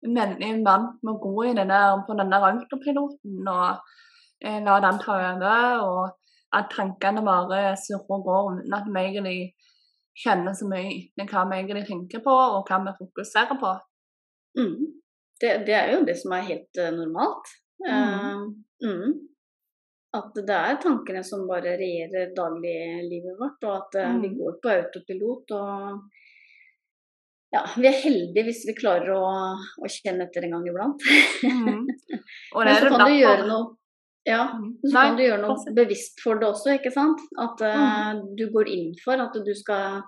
Veldig 0.00 0.50
vant 0.64 1.02
med 1.04 1.12
å 1.12 1.20
gå 1.20 1.50
i 1.50 1.56
denne, 1.58 1.80
på 2.06 2.16
denne 2.18 2.40
autopiloten 2.50 3.48
og 3.50 3.82
eh, 4.44 4.60
la 4.64 4.78
den 4.84 5.00
ta 5.02 5.18
over. 5.18 5.84
Og 5.84 6.56
at 6.56 6.70
tankene 6.74 7.22
bare 7.26 7.76
surrer 7.78 8.16
og 8.16 8.24
går 8.26 8.52
uten 8.60 8.78
at 8.78 8.88
vi 8.88 9.02
egentlig 9.04 9.40
kjenner 10.20 10.56
så 10.56 10.66
mye 10.68 10.88
etter 10.96 11.28
hva 11.30 11.44
vi 11.50 11.60
egentlig 11.60 11.86
tenker 11.88 12.22
på, 12.24 12.34
og 12.34 12.68
hva 12.68 12.80
vi 12.84 12.96
fokuserer 12.98 13.58
på. 13.60 13.74
Mm. 14.58 14.88
Det, 15.40 15.52
det 15.66 15.76
er 15.76 15.92
jo 15.94 16.04
det 16.08 16.16
som 16.20 16.34
er 16.36 16.48
helt 16.48 16.80
uh, 16.80 16.90
normalt. 16.96 17.52
Eh, 17.86 18.40
mm. 18.84 19.12
At 20.16 20.34
det 20.34 20.56
er 20.56 20.78
tankene 20.82 21.20
som 21.22 21.44
bare 21.46 21.76
regjerer 21.78 22.32
dagliglivet 22.34 23.36
vårt, 23.38 23.62
og 23.62 23.76
at 23.76 23.98
mm. 24.10 24.22
vi 24.22 24.28
Mm. 24.32 24.38
går 24.40 24.56
på 24.62 24.72
autopilot. 24.74 25.50
og 25.50 26.00
ja, 27.52 27.64
vi 27.76 27.86
er 27.86 27.96
heldige 28.02 28.44
hvis 28.46 28.64
vi 28.68 28.74
klarer 28.78 29.10
å, 29.14 29.26
å 29.82 29.90
kjenne 29.90 30.26
etter 30.28 30.44
en 30.46 30.52
gang 30.56 30.66
iblant. 30.70 31.02
Mm. 31.42 31.86
Men 32.54 32.74
så 32.78 32.90
kan 32.90 33.06
du 33.06 33.14
gjøre 33.16 33.46
noe 33.46 33.76
ja, 34.28 34.42
Mm. 34.52 34.74
så 34.84 34.92
kan 34.92 35.16
du 35.16 35.22
gjøre 35.24 35.40
noe 35.42 35.72
bevisst 35.74 36.20
for 36.22 36.36
det 36.38 36.46
også, 36.46 36.74
ikke 36.76 36.90
sant? 36.92 37.22
At 37.40 37.62
uh, 37.64 38.12
Mm. 38.14 38.36
du 38.36 38.50
går 38.52 38.68
inn 38.68 38.90
for 39.02 39.16
at 39.18 39.32
du 39.32 39.54
skal, 39.56 40.02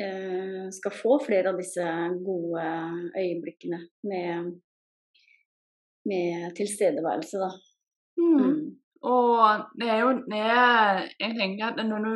uh, 0.00 0.64
skal 0.72 0.94
få 1.02 1.18
flere 1.26 1.52
av 1.52 1.58
disse 1.60 1.84
gode 2.24 2.64
øyeblikkene 3.12 3.82
med, 4.08 4.56
med 6.08 6.54
tilstedeværelse, 6.56 7.38
da. 7.44 7.50
Mm. 8.16 8.78
Og 9.06 9.66
det 9.78 9.88
er 9.92 10.02
jo 10.02 10.12
det 10.26 10.42
jeg 10.42 11.36
tenker 11.38 11.70
at 11.70 11.82
når 11.86 12.06
du 12.06 12.14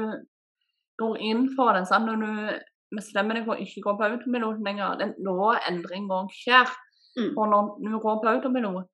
går 1.01 1.21
inn 1.31 1.47
for 1.57 1.77
det, 1.77 1.87
sant? 1.89 2.09
når 2.09 2.23
du 2.25 2.97
bestemmer 2.97 3.39
deg 3.39 3.47
for 3.47 3.55
å 3.55 3.65
ikke 3.65 3.85
gå 3.85 3.97
på 3.97 4.07
autopilot 4.09 4.65
lenger, 4.67 4.97
det 4.99 5.11
er 5.11 5.27
da 5.27 5.51
endring 5.71 6.09
òg 6.11 6.33
skjer. 6.35 6.73
Mm. 7.19 7.31
Og 7.37 7.45
når 7.53 7.71
du 7.85 7.99
går 8.03 8.19
på 8.23 8.33
autopilot, 8.33 8.89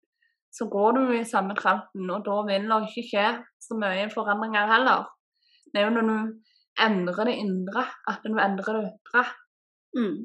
så 0.57 0.69
går 0.73 0.97
du 0.97 1.03
i 1.17 1.25
samme 1.29 1.57
tralten, 1.57 2.09
og 2.13 2.25
da 2.25 2.37
vil 2.49 2.69
det 2.71 2.79
ikke 2.87 3.09
skje 3.11 3.27
så 3.61 3.77
mye 3.81 4.07
forandringer 4.13 4.71
heller. 4.73 5.09
Det 5.73 5.81
er 5.81 5.89
jo 5.89 5.97
når 5.97 6.09
du 6.09 6.17
endrer 6.87 7.29
det 7.29 7.37
indre, 7.43 7.85
at 8.09 8.25
du 8.25 8.37
endrer 8.41 8.79
det 8.79 8.87
ytre. 8.93 9.25
Mm. 9.97 10.17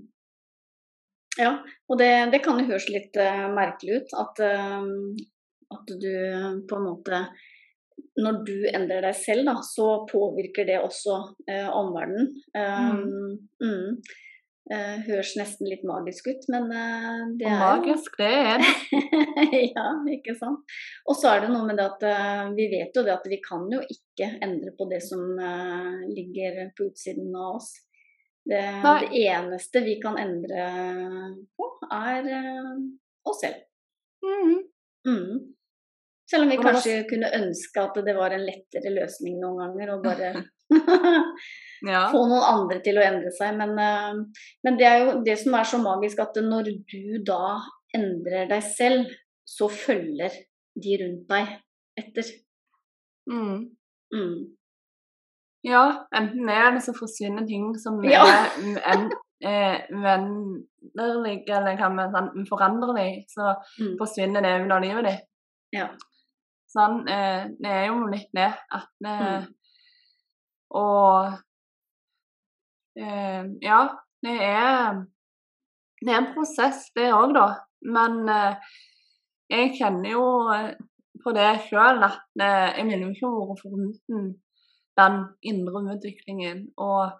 Ja, 1.39 1.51
og 1.87 1.99
det, 1.99 2.11
det 2.33 2.41
kan 2.43 2.59
jo 2.59 2.67
høres 2.67 2.89
litt 2.91 3.15
uh, 3.19 3.47
merkelig 3.55 4.01
ut 4.01 4.15
at, 4.19 4.41
uh, 4.43 5.75
at 5.75 5.93
du 6.03 6.11
på 6.67 6.79
en 6.79 6.87
måte 6.89 7.21
Når 8.21 8.41
du 8.47 8.57
endrer 8.71 9.05
deg 9.07 9.15
selv, 9.17 9.45
da, 9.47 9.59
så 9.65 10.01
påvirker 10.09 10.67
det 10.67 10.81
også 10.81 11.17
eh, 11.49 11.69
omverdenen. 11.69 12.33
Um, 12.55 13.39
mm. 13.61 14.01
Eh, 14.71 14.99
høres 15.03 15.33
nesten 15.35 15.67
litt 15.67 15.81
magisk 15.83 16.29
ut, 16.29 16.45
men 16.53 16.69
eh, 16.69 17.21
det 17.39 17.47
Og 17.47 17.51
er 17.51 17.61
magisk, 17.63 18.13
det 18.21 18.27
er 18.29 18.61
det. 18.61 18.99
ja, 19.75 19.87
ikke 20.13 20.35
sant. 20.37 20.75
Og 21.09 21.17
så 21.17 21.31
er 21.31 21.43
det 21.43 21.49
noe 21.51 21.65
med 21.67 21.81
det 21.81 21.87
at 21.89 22.05
eh, 22.07 22.51
vi 22.55 22.67
vet 22.71 22.95
jo 22.95 23.03
det 23.07 23.15
at 23.17 23.25
vi 23.27 23.41
kan 23.43 23.65
jo 23.73 23.81
ikke 23.81 24.29
endre 24.45 24.71
på 24.77 24.87
det 24.91 25.01
som 25.03 25.23
eh, 25.35 26.05
ligger 26.13 26.61
på 26.77 26.87
utsiden 26.91 27.33
av 27.33 27.57
oss. 27.57 27.73
Det, 28.47 28.61
det 28.61 29.25
eneste 29.25 29.83
vi 29.85 29.97
kan 30.01 30.15
endre 30.21 30.69
på, 31.57 31.67
er 31.91 32.31
eh, 32.37 32.71
oss 33.27 33.43
selv. 33.43 33.65
Mm. 34.23 34.55
Mm. 35.09 35.35
Selv 36.31 36.43
om 36.45 36.49
vi 36.53 36.57
kanskje 36.61 36.93
var- 37.01 37.07
kunne 37.09 37.29
ønske 37.41 37.81
at 37.83 37.97
det 38.05 38.15
var 38.15 38.31
en 38.31 38.45
lettere 38.47 38.91
løsning 38.95 39.39
noen 39.41 39.57
ganger, 39.59 39.89
og 39.95 40.03
bare 40.03 40.29
Ja. 41.91 42.05
få 42.13 42.21
noen 42.29 42.45
andre 42.45 42.79
til 42.85 42.95
å 42.99 43.03
endre 43.03 43.31
seg. 43.35 43.57
Men, 43.57 43.73
eh, 43.79 44.45
men 44.63 44.77
det 44.79 44.85
er 44.87 44.97
jo 45.05 45.21
det 45.25 45.37
som 45.41 45.55
er 45.59 45.63
så 45.67 45.79
magisk, 45.81 46.19
at 46.23 46.37
når 46.45 46.69
du 46.93 47.23
da 47.27 47.57
endrer 47.97 48.47
deg 48.47 48.63
selv, 48.63 49.09
så 49.45 49.67
følger 49.67 50.31
de 50.81 50.97
rundt 51.01 51.27
deg 51.27 51.47
etter. 51.99 52.29
Mm. 53.29 53.65
Mm. 54.13 54.37
Ja, 55.67 55.81
enten 56.15 56.49
er 56.49 56.71
det 56.77 56.83
så 56.85 56.93
forsvinner 56.97 57.45
ting 57.49 57.73
som 57.77 57.99
Ja. 58.03 58.23
er 58.23 58.47
uen- 58.61 59.11
eh, 59.43 59.81
uenderlige, 59.91 61.49
eller 61.57 61.75
hva 61.77 61.89
med 61.93 62.13
sånn 62.13 62.31
uforanderlig, 62.45 63.25
så 63.27 63.55
Mm. 63.81 63.97
forsvinner 63.99 64.41
det 64.41 64.65
ut 64.65 64.71
av 64.71 64.81
livet 64.81 65.03
ditt. 65.05 65.27
Ja. 65.73 65.89
Sånn, 66.71 67.01
eh, 67.09 67.49
det 67.59 67.71
er 67.71 67.87
jo 67.89 68.05
litt 68.11 68.29
det 68.37 68.51
at 68.51 68.91
vi 68.99 69.15
Mm. 69.21 69.49
Og 70.71 71.33
eh, 72.95 73.43
ja, 73.61 73.79
det 74.23 74.37
er 74.39 75.01
Det 76.01 76.13
er 76.13 76.17
en 76.17 76.31
prosess, 76.33 76.87
det 76.95 77.11
òg, 77.13 77.35
da. 77.35 77.47
Men 77.81 78.29
eh, 78.29 78.55
jeg 79.51 79.75
kjenner 79.77 80.09
jo 80.09 80.23
eh, 80.49 80.71
på 81.23 81.33
det 81.35 81.49
sjøl 81.67 82.01
at 82.07 82.23
eh, 82.41 82.71
jeg 82.79 82.87
ville 82.87 83.05
jo 83.05 83.11
ikke 83.13 83.29
vært 83.35 83.61
foruten 83.61 84.23
den 84.97 85.19
indre 85.51 85.83
utviklingen. 85.93 86.65
Og 86.77 87.11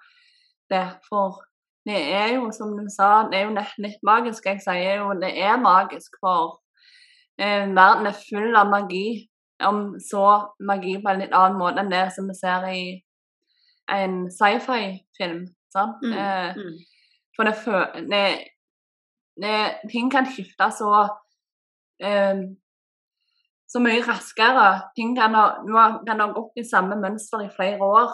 det. 0.71 0.85
For 1.09 1.43
Det 1.85 1.97
er 2.13 2.35
jo, 2.35 2.51
som 2.53 2.75
du 2.77 2.85
sa, 2.93 3.27
det 3.31 3.39
er 3.39 3.47
jo 3.47 3.55
litt 3.81 4.03
magisk. 4.05 4.45
Jeg 4.45 4.61
sier 4.61 4.99
jo 5.01 5.15
det 5.17 5.31
er 5.33 5.55
magisk, 5.57 6.13
for 6.21 6.59
eh, 7.41 7.65
verden 7.73 8.05
er 8.05 8.19
full 8.27 8.53
av 8.55 8.69
magi. 8.69 9.30
Om 9.67 9.99
så 9.99 10.25
magi 10.59 10.97
på 11.01 11.09
en 11.09 11.19
litt 11.23 11.33
annen 11.33 11.59
måte 11.59 11.83
enn 11.83 11.91
det 11.91 12.07
som 12.15 12.27
vi 12.29 12.35
ser 12.37 12.67
i 12.71 12.83
en 13.91 14.23
sci-fi-film. 14.31 15.45
Mm. 15.75 16.13
Eh, 16.13 16.55
Mm. 16.55 16.79
for 17.35 17.43
det, 17.47 17.55
det, 18.11 18.25
det 19.41 19.89
Ting 19.91 20.11
kan 20.11 20.25
skifte 20.25 20.67
så 20.71 21.07
eh, 22.03 22.41
så 23.71 23.79
mye 23.79 24.03
raskere. 24.03 24.91
Ting 24.95 25.15
kan 25.15 25.35
ha, 25.35 25.45
kan 26.07 26.19
ha 26.19 26.27
gått 26.35 26.59
i 26.59 26.67
samme 26.67 26.97
mønster 26.99 27.45
i 27.45 27.53
flere 27.55 27.79
år, 27.79 28.11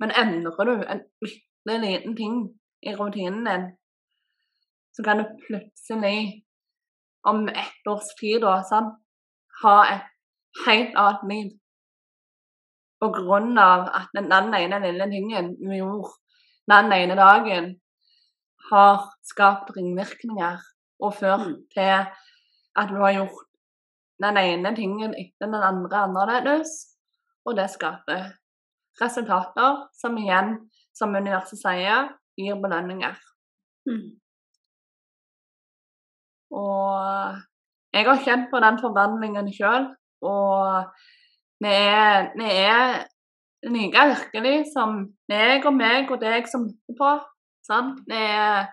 men 0.00 0.12
endrer 0.12 0.68
du 0.68 0.74
en 0.84 1.00
bitte 1.22 1.78
liten 1.80 2.16
ting 2.16 2.34
i 2.82 2.94
rutinen 2.94 3.46
din, 3.48 3.64
så 4.92 5.02
kan 5.02 5.18
du 5.18 5.24
plutselig, 5.46 6.44
om 7.24 7.48
ett 7.48 7.88
års 7.90 8.12
tid, 8.20 8.40
da, 8.42 8.60
sant, 8.68 8.94
ha 9.62 9.76
et 9.94 10.06
helt 10.66 10.96
annet 10.96 11.26
liv. 11.32 11.50
På 12.98 13.10
grunn 13.14 13.58
av 13.58 13.86
at 13.94 14.08
den, 14.16 14.30
den 14.30 14.54
ene 14.54 14.80
lille 14.82 15.06
tingen 15.10 15.52
vi 15.60 15.78
gjorde 15.78 16.14
den 16.68 16.92
ene 16.92 17.14
dagen, 17.16 17.68
har 18.70 19.04
skapt 19.24 19.70
ringvirkninger 19.76 20.58
og 21.00 21.14
ført 21.14 21.46
Mm. 21.46 21.54
til 21.74 21.94
at 22.76 22.88
du 22.90 22.96
har 23.00 23.12
gjort 23.12 23.46
den 24.22 24.36
ene 24.36 24.74
tingen 24.76 25.14
etter 25.14 25.46
den 25.46 25.54
andre 25.54 25.96
annerledes, 25.96 26.68
og 27.46 27.56
det 27.56 27.70
skaper 27.70 28.34
resultater 29.00 29.88
som 30.00 30.16
igjen, 30.18 30.70
som 30.94 31.14
universet 31.14 31.58
sier, 31.58 32.08
gir 32.36 32.58
belønninger. 32.62 33.14
Mm. 33.86 34.18
Og 36.50 37.38
jeg 37.92 38.04
har 38.04 38.24
kjent 38.24 38.50
på 38.50 38.60
den 38.60 38.78
forvandlingen 38.82 39.52
sjøl, 39.54 39.88
og 40.22 40.90
det 41.62 41.74
er, 41.74 42.28
det 42.38 42.50
er 42.64 42.98
like 43.66 44.04
virkelig 44.12 44.68
som 44.72 45.00
meg 45.30 45.66
og 45.66 45.74
meg 45.74 46.10
og 46.10 46.20
deg 46.22 46.46
som 46.50 46.68
er 46.68 46.98
på. 46.98 47.14
Sant? 47.66 47.98
Det 48.08 48.18
er, 48.18 48.68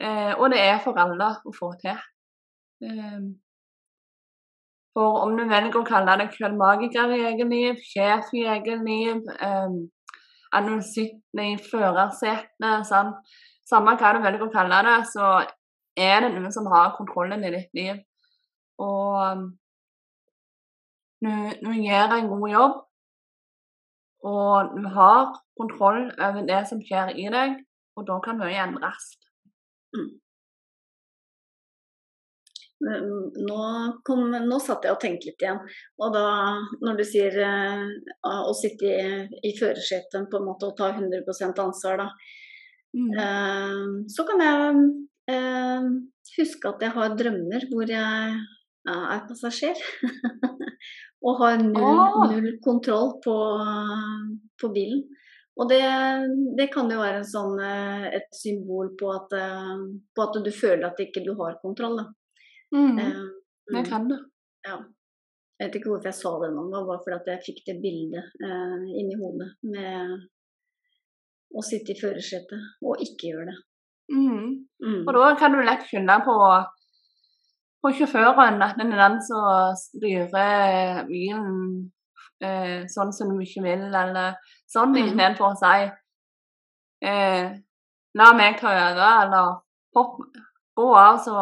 eh, 0.00 0.34
og 0.38 0.50
det 0.52 0.60
er 0.60 0.78
for 0.84 1.00
alle 1.00 1.30
å 1.44 1.54
få 1.54 1.72
til. 1.80 1.96
Eh, 2.84 3.24
for 4.94 5.24
om 5.24 5.34
du 5.34 5.42
velger 5.50 5.80
å 5.80 5.86
kalle 5.88 6.14
deg 6.20 6.36
selv 6.36 6.60
magiker 6.60 7.10
i 7.16 7.24
eget 7.32 7.50
liv, 7.50 7.80
sjef 7.82 8.30
i 8.36 8.44
eget 8.46 8.84
liv, 8.86 9.24
eh, 9.40 9.80
du 10.68 10.74
sitter 10.86 11.42
i 11.42 11.56
førersetene, 11.58 12.76
sant? 12.86 13.16
samme 13.66 13.96
hva 13.98 14.12
du 14.14 14.20
velger 14.22 14.44
å 14.44 14.52
kalle 14.52 14.82
det, 14.86 14.98
så 15.08 15.28
er 15.96 16.20
det 16.20 16.34
noen 16.34 16.52
som 16.52 16.66
har 16.70 16.92
kontrollen 16.98 17.44
i 17.48 17.52
ditt 17.54 17.70
liv. 17.74 18.00
Og 18.84 19.48
du, 21.24 21.34
du 21.64 21.70
gjør 21.78 22.18
en 22.18 22.28
god 22.32 22.48
jobb, 22.52 22.82
og 24.24 24.74
du 24.76 24.84
har 24.96 25.32
kontroll 25.58 26.06
over 26.12 26.44
det 26.48 26.60
som 26.70 26.82
skjer 26.84 27.14
i 27.20 27.28
deg, 27.32 27.58
og 27.98 28.06
da 28.08 28.18
kan 28.24 28.40
mye 28.40 28.60
endres. 28.66 29.14
Mm. 29.94 30.12
Nå, 32.84 33.58
kom, 34.04 34.26
nå 34.32 34.56
satt 34.60 34.84
jeg 34.84 34.96
og 34.96 35.00
tenkte 35.00 35.30
litt 35.30 35.44
igjen. 35.44 35.60
Og 36.02 36.10
da, 36.12 36.24
når 36.84 36.98
du 36.98 37.04
sier 37.08 37.36
eh, 37.40 37.84
å 38.28 38.52
sitte 38.56 38.90
i, 38.90 39.04
i 39.48 39.52
førersetet 39.56 40.26
på 40.30 40.40
en 40.40 40.48
måte 40.50 40.68
og 40.68 40.76
ta 40.80 40.90
100% 40.92 41.62
ansvar, 41.64 42.02
da, 42.02 42.08
mm. 42.96 43.14
Eh, 43.22 43.86
så 44.12 44.26
kan 44.28 44.44
jeg 44.44 44.82
eh, 45.32 45.88
huske 46.34 46.74
at 46.74 46.84
jeg 46.84 46.96
har 46.98 47.16
drømmer 47.20 47.68
hvor 47.70 47.88
jeg 47.88 48.36
er 48.90 49.26
passasjer. 49.28 49.78
og 51.24 51.38
har 51.40 51.60
null, 51.62 52.00
oh. 52.00 52.24
null 52.30 52.50
kontroll 52.64 53.14
på, 53.24 53.36
på, 54.60 54.72
bilen. 54.74 55.04
Og 55.54 55.70
det, 55.70 55.80
det, 56.58 56.66
kan 56.74 56.90
jo 56.90 56.98
være 56.98 57.22
sånn, 57.24 57.60
et 58.10 58.28
symbol 58.34 58.90
på 58.98 59.12
at, 59.14 59.32
på 60.12 60.26
at, 60.26 60.38
du 60.42 60.50
føler 60.52 60.88
at 60.88 61.00
ikke 61.00 61.22
du 61.24 61.32
har 61.38 61.56
kontroll. 61.62 62.00
Da. 62.02 62.08
Mm. 62.74 62.98
Uh, 62.98 63.24
det 63.70 63.84
mm. 63.84 63.88
kan 63.88 64.08
det. 64.10 64.20
Ja. 64.66 64.78
Jeg 65.54 65.68
vet 65.68 65.76
ikke 65.78 65.92
hvorfor 65.92 66.10
jeg 66.10 66.18
sa 66.18 66.30
det 66.42 66.48
nå, 66.50 66.64
det 66.66 66.74
var 66.74 66.86
bare 66.88 67.02
fordi 67.04 67.30
jeg 67.30 67.44
fikk 67.46 67.60
det 67.68 67.74
bildet 67.78 68.32
eh, 68.42 68.86
inni 68.98 69.14
hodet 69.20 69.52
med 69.70 70.24
å 71.54 71.62
sitte 71.62 71.94
i 71.94 72.00
førersetet 72.00 72.82
og 72.82 73.04
ikke 73.04 73.30
gjøre 73.30 73.52
det. 73.52 73.54
Mm. 74.10 74.48
Mm. 74.82 75.02
Og 75.04 75.12
da 75.14 75.28
kan 75.38 75.54
du 75.54 75.62
lett 75.62 75.86
finne 75.86 76.16
på, 76.26 76.34
på 77.84 77.92
sjåføren, 77.92 78.62
at 78.64 78.78
den 78.80 78.94
er 78.94 79.02
den 79.02 79.18
som 79.20 79.74
styrer 79.76 81.04
bilen 81.08 81.90
eh, 82.40 82.86
sånn 82.88 83.12
som 83.12 83.34
du 83.34 83.42
ikke 83.44 83.64
vil, 83.66 83.84
eller 83.90 84.38
sånn, 84.72 84.94
mm. 84.94 85.00
istedenfor 85.02 85.50
å 85.50 85.60
si 85.60 85.84
eh, 87.10 87.52
La 88.14 88.28
meg 88.38 88.60
ta 88.60 88.70
over, 88.70 89.00
eller 89.24 89.48
hopp, 89.98 90.20
gå 90.78 90.84
av, 90.94 91.16
så 91.18 91.34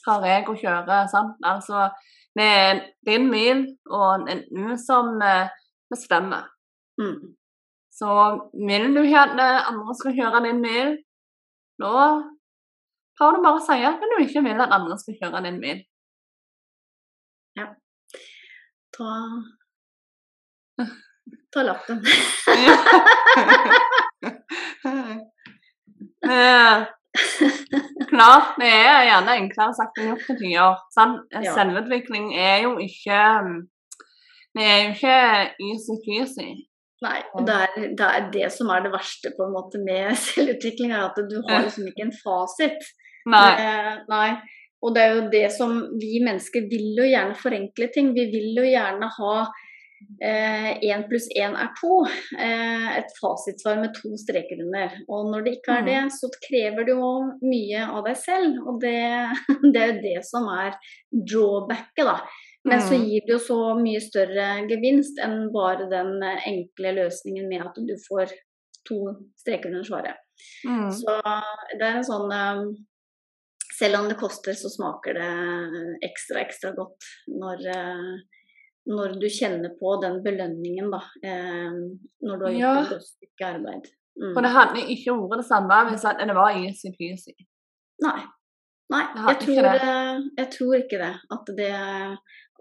tar 0.00 0.22
jeg 0.24 0.46
og 0.48 0.56
kjører. 0.56 1.02
Sant? 1.12 1.34
Altså, 1.44 1.90
det 2.32 2.46
er 2.48 2.80
din 3.04 3.26
bil 3.28 3.60
og 3.92 4.30
en 4.32 4.40
du 4.48 4.72
som 4.80 5.20
eh, 5.20 5.50
bestemmer. 5.92 6.46
Mm. 6.96 7.34
Så 7.92 8.08
vil 8.56 8.88
du 8.94 9.02
ikke 9.02 9.26
at 9.26 9.36
andre 9.68 9.98
skal 10.00 10.16
kjøre 10.16 10.42
din 10.46 10.64
bil, 10.64 10.96
da 11.82 11.92
har 13.18 13.34
du 13.34 13.42
bare 13.44 13.58
å 13.58 13.64
si 13.64 13.78
at 13.86 14.02
du 14.02 14.16
ikke 14.22 14.44
vil 14.46 14.60
at 14.62 14.74
andre 14.74 14.98
skal 15.00 15.18
kjøre 15.20 15.44
din 15.46 15.60
bil. 15.62 15.80
Ja. 17.58 17.66
Ta 18.94 19.14
Ta 21.52 21.64
lappen. 21.64 21.98
ja. 26.28 26.86
Klart, 28.08 28.54
det 28.60 28.68
er 28.68 29.06
gjerne 29.08 29.34
enklere 29.40 29.74
sagt 29.76 29.98
enn 30.00 30.12
gjort 30.12 30.28
tider. 30.38 30.78
Sånn, 30.94 31.18
ja. 31.34 31.52
Selvutvikling 31.56 32.30
er 32.36 32.62
jo 32.64 32.76
ikke 32.82 33.20
Det 34.56 34.64
er 34.64 34.78
jo 34.82 34.94
ikke 34.94 35.18
easy-peasy. 35.66 36.50
Nei, 37.04 37.18
og 37.36 37.44
det 37.46 37.54
er, 37.54 37.74
det 37.94 38.06
er, 38.06 38.24
det 38.34 38.48
som 38.50 38.70
er 38.74 38.82
det 38.82 38.90
verste 38.90 39.30
på 39.36 39.46
en 39.46 39.54
måte 39.54 39.78
med 39.82 40.16
selvutvikling, 40.28 40.94
er 40.94 41.06
at 41.06 41.20
du 41.30 41.36
har 41.46 41.62
liksom 41.66 41.86
ikke 41.90 42.08
en 42.08 42.16
fasit. 42.24 42.88
Nei. 43.26 43.50
Eh, 43.58 43.94
nei. 44.10 44.28
Og 44.84 44.94
det 44.94 45.02
er 45.04 45.16
jo 45.16 45.22
det 45.32 45.46
som 45.50 45.78
vi 45.98 46.20
mennesker 46.22 46.68
vil 46.70 46.92
jo 47.00 47.06
gjerne 47.08 47.34
forenkle 47.38 47.88
ting. 47.94 48.12
Vi 48.14 48.28
vil 48.30 48.52
jo 48.60 48.66
gjerne 48.68 49.10
ha 49.16 49.32
Én 50.22 51.00
eh, 51.02 51.06
pluss 51.10 51.26
én 51.34 51.56
er 51.58 51.70
to. 51.78 52.04
Eh, 52.38 52.88
et 53.00 53.14
fasitsvar 53.18 53.80
med 53.80 53.96
to 53.96 54.12
streker 54.20 54.60
under. 54.62 54.94
Og 55.10 55.30
når 55.32 55.44
det 55.44 55.54
ikke 55.56 55.78
er 55.80 55.86
det, 55.88 55.96
mm. 56.06 56.12
så 56.14 56.30
krever 56.44 56.86
det 56.86 56.94
jo 56.94 57.08
mye 57.42 57.86
av 57.86 58.04
deg 58.06 58.20
selv. 58.20 58.60
Og 58.70 58.78
det, 58.84 59.00
det 59.72 59.82
er 59.82 59.90
jo 59.90 60.04
det 60.04 60.20
som 60.28 60.46
er 60.54 60.76
drawbacket, 61.10 62.04
da. 62.06 62.20
Men 62.68 62.82
så 62.84 62.94
mm. 62.94 63.08
gir 63.08 63.26
det 63.26 63.34
jo 63.34 63.40
så 63.42 63.58
mye 63.78 64.00
større 64.02 64.46
gevinst 64.70 65.18
enn 65.24 65.48
bare 65.54 65.88
den 65.90 66.16
enkle 66.22 66.94
løsningen 66.98 67.46
med 67.50 67.66
at 67.66 67.78
du 67.78 67.94
får 68.06 68.34
to 68.88 69.00
streker 69.40 69.72
under 69.72 69.86
svaret. 69.86 70.18
Mm. 70.66 70.90
Så 70.94 71.18
det 71.74 71.82
er 71.82 71.98
en 71.98 72.06
sånn 72.06 72.34
eh, 72.34 72.62
Selv 73.78 74.00
om 74.00 74.08
det 74.10 74.18
koster, 74.18 74.56
så 74.58 74.70
smaker 74.72 75.14
det 75.14 75.28
ekstra, 76.08 76.42
ekstra 76.42 76.72
godt 76.74 77.06
når 77.30 77.62
når 78.88 79.18
du 79.20 79.28
kjenner 79.28 79.74
på 79.76 79.98
den 80.02 80.18
belønningen, 80.24 80.88
da. 80.92 81.02
Eh, 81.20 81.76
når 82.24 82.40
du 82.40 82.44
har 82.46 82.54
gjort 82.54 82.62
ja. 82.62 82.74
et 82.80 82.92
godt 82.94 83.08
stykke 83.10 83.50
arbeid. 83.52 83.88
Mm. 84.18 84.32
For 84.32 84.44
det 84.44 84.52
hadde 84.54 84.84
ikke 84.94 85.14
vært 85.20 85.42
det 85.42 85.48
samme 85.48 85.78
hvis 85.90 86.06
det 86.08 86.36
var 86.38 86.60
easy-peasy. 86.62 87.34
Nei. 88.06 88.18
Nei, 88.88 89.02
jeg 89.12 89.36
tror, 89.42 89.66
jeg 89.68 90.48
tror, 90.54 90.74
ikke 90.78 90.98
det. 91.02 91.10
At, 91.34 91.50
det. 91.58 91.72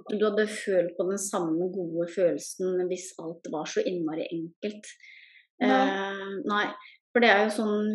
at 0.02 0.10
du 0.12 0.26
hadde 0.26 0.44
følt 0.52 0.90
på 0.98 1.06
den 1.08 1.22
samme 1.24 1.70
gode 1.72 2.10
følelsen 2.12 2.82
hvis 2.90 3.14
alt 3.24 3.48
var 3.54 3.70
så 3.72 3.86
innmari 3.88 4.26
enkelt. 4.28 4.92
Nei. 5.64 5.70
Eh, 5.72 6.34
nei. 6.52 6.66
For 7.18 7.26
det 7.26 7.30
er 7.34 7.48
jo 7.48 7.54
sånn, 7.56 7.86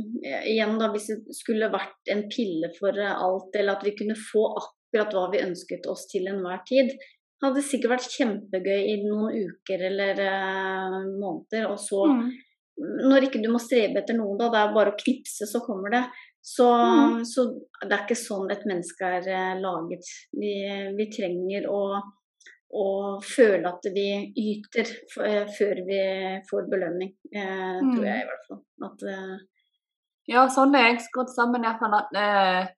igjen 0.50 0.80
da, 0.80 0.88
hvis 0.90 1.04
det 1.12 1.34
skulle 1.38 1.68
vært 1.70 2.08
en 2.10 2.24
pille 2.26 2.72
for 2.74 2.96
alt, 3.06 3.54
eller 3.54 3.76
at 3.76 3.84
vi 3.86 3.92
kunne 3.94 4.16
få 4.18 4.48
akkurat 4.58 5.14
hva 5.14 5.28
vi 5.30 5.44
ønsket 5.44 5.86
oss 5.86 6.08
til 6.10 6.26
enhver 6.26 6.64
tid, 6.66 6.90
hadde 7.38 7.60
det 7.60 7.68
sikkert 7.68 7.92
vært 7.92 8.16
kjempegøy 8.16 8.80
i 8.90 8.96
noen 9.04 9.36
uker 9.46 9.84
eller 9.92 10.18
uh, 10.26 10.96
måneder, 11.06 11.68
og 11.70 11.78
så 11.78 12.08
mm. 12.10 12.32
Når 12.82 13.26
ikke 13.28 13.38
du 13.42 13.50
må 13.52 13.58
strebe 13.60 14.00
etter 14.00 14.16
noe, 14.16 14.32
da, 14.40 14.48
det 14.50 14.58
er 14.58 14.70
bare 14.74 14.94
å 14.94 14.98
knipse, 14.98 15.44
så 15.46 15.60
kommer 15.62 15.92
det. 15.92 16.00
Så, 16.42 16.64
mm. 16.66 17.18
så 17.28 17.44
det 17.84 17.92
er 17.92 18.00
ikke 18.00 18.16
sånn 18.18 18.50
et 18.50 18.64
menneske 18.66 19.10
er 19.20 19.28
uh, 19.28 19.60
laget. 19.60 20.08
Vi, 20.34 20.54
vi 20.96 21.06
trenger 21.12 21.68
å, 21.70 21.82
å, 22.72 22.84
føle 23.26 23.68
at 23.68 23.88
vi 23.94 24.06
yter 24.42 24.92
uh, 25.20 25.48
før 25.56 25.82
vi 25.88 26.02
får 26.48 26.68
belønning, 26.72 27.12
mm. 27.32 27.90
tror 27.92 28.06
jeg 28.06 28.22
i 28.22 28.28
hvert 28.30 28.46
fall. 28.48 28.62
At, 28.88 29.08
ja, 30.30 30.46
sånn 30.54 30.76
er 30.78 30.88
jeg 30.88 31.02
skrudd 31.08 31.32
sammen 31.34 31.66
Jeg 31.66 31.74
iallfall. 31.74 31.98
At 31.98 32.72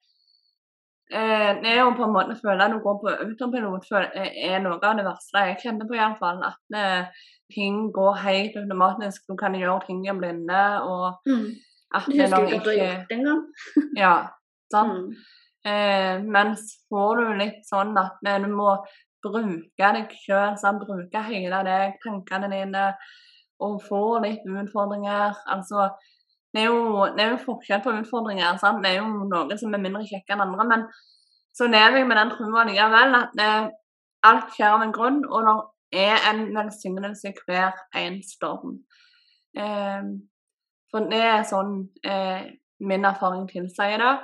Eh, 1.12 1.50
det 1.62 1.68
er 1.68 1.82
jo 1.82 1.92
på 1.98 2.06
en 2.06 2.14
måte 2.14 2.34
føle 2.40 2.64
at 2.64 2.72
du 2.72 2.78
går 2.82 2.96
på 3.02 3.10
autopilot 3.12 3.90
er 4.16 4.62
noe 4.64 4.78
av 4.80 4.96
det 4.96 5.04
verste 5.04 5.42
jeg 5.50 5.60
kjenner 5.62 5.88
på. 5.88 5.96
I 5.96 6.00
hvert 6.00 6.20
fall, 6.22 6.40
At 6.48 6.78
eh, 6.80 7.26
ting 7.52 7.90
går 7.92 8.20
helt 8.24 8.56
automatisk. 8.62 9.28
Du 9.28 9.36
kan 9.36 9.54
gjøre 9.54 9.84
ting 9.86 10.02
i 10.08 10.16
blinde. 10.16 10.64
og 10.82 11.28
mm. 11.28 11.46
at 11.94 12.08
Du 12.08 12.16
husker 12.18 12.46
ikke 12.48 12.56
at 12.56 12.64
du 12.64 12.70
har 12.70 12.80
gjort 12.80 13.08
det 13.10 13.18
engang? 13.18 13.42
ja, 14.04 14.14
sant. 14.72 15.12
Mm. 15.12 15.14
Eh, 15.64 16.24
mens 16.28 16.72
får 16.88 17.20
du 17.20 17.28
litt 17.40 17.60
sånn 17.68 17.94
at 18.00 18.24
eh, 18.26 18.40
du 18.40 18.50
må 18.52 18.74
bruke 19.24 19.92
deg 19.96 20.16
sjøl, 20.24 20.56
bruke 20.80 21.22
hele 21.28 21.62
deg, 21.66 21.96
tankene 22.04 22.50
dine, 22.52 22.88
og 23.64 23.80
få 23.82 24.02
litt 24.24 24.44
utfordringer. 24.44 25.34
altså 25.46 25.90
det 26.54 26.62
er, 26.62 26.70
jo, 26.70 27.06
det 27.16 27.22
er 27.24 27.30
jo 27.32 27.38
forskjell 27.42 27.80
på 27.82 27.92
utfordringer. 27.98 28.58
Sant? 28.62 28.84
Det 28.84 28.92
er 28.92 29.00
jo 29.00 29.08
noen 29.26 29.58
som 29.58 29.72
er 29.74 29.80
mindre 29.82 30.04
kjekke 30.06 30.36
enn 30.36 30.44
andre. 30.44 30.66
Men 30.70 30.84
så 31.54 31.66
lever 31.66 31.98
jeg 31.98 32.06
med 32.06 32.20
den 32.20 32.30
troa 32.30 32.62
likevel 32.68 33.16
at 33.18 33.32
det, 33.38 33.48
alt 34.28 34.52
skjer 34.54 34.76
av 34.76 34.84
en 34.84 34.94
grunn, 34.94 35.18
og 35.26 35.48
det 35.90 36.04
er 36.04 36.28
en 36.30 36.44
velsignelse 36.54 37.32
hver 37.40 37.74
en 37.98 38.20
storm. 38.22 38.78
Eh, 39.58 40.06
for 40.94 41.10
det 41.10 41.24
er 41.26 41.42
sånn 41.48 41.74
eh, 42.06 42.46
min 42.86 43.10
erfaring 43.10 43.48
tilsier 43.50 43.98
det. 43.98 44.14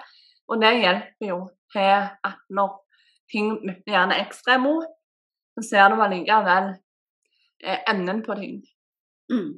Og 0.50 0.62
det 0.62 0.70
hjelper 0.78 1.28
jo 1.32 1.40
til 1.74 1.90
at 2.30 2.38
når 2.50 2.78
ting 3.30 3.52
mutter 3.60 3.94
gjerne 3.94 4.18
ekstra 4.24 4.56
imot, 4.58 4.88
så 5.54 5.66
ser 5.66 5.92
du 5.92 6.02
allikevel 6.02 6.72
eh, 7.64 7.80
enden 7.90 8.22
på 8.26 8.36
ting. 8.38 8.60
Mm. 9.32 9.52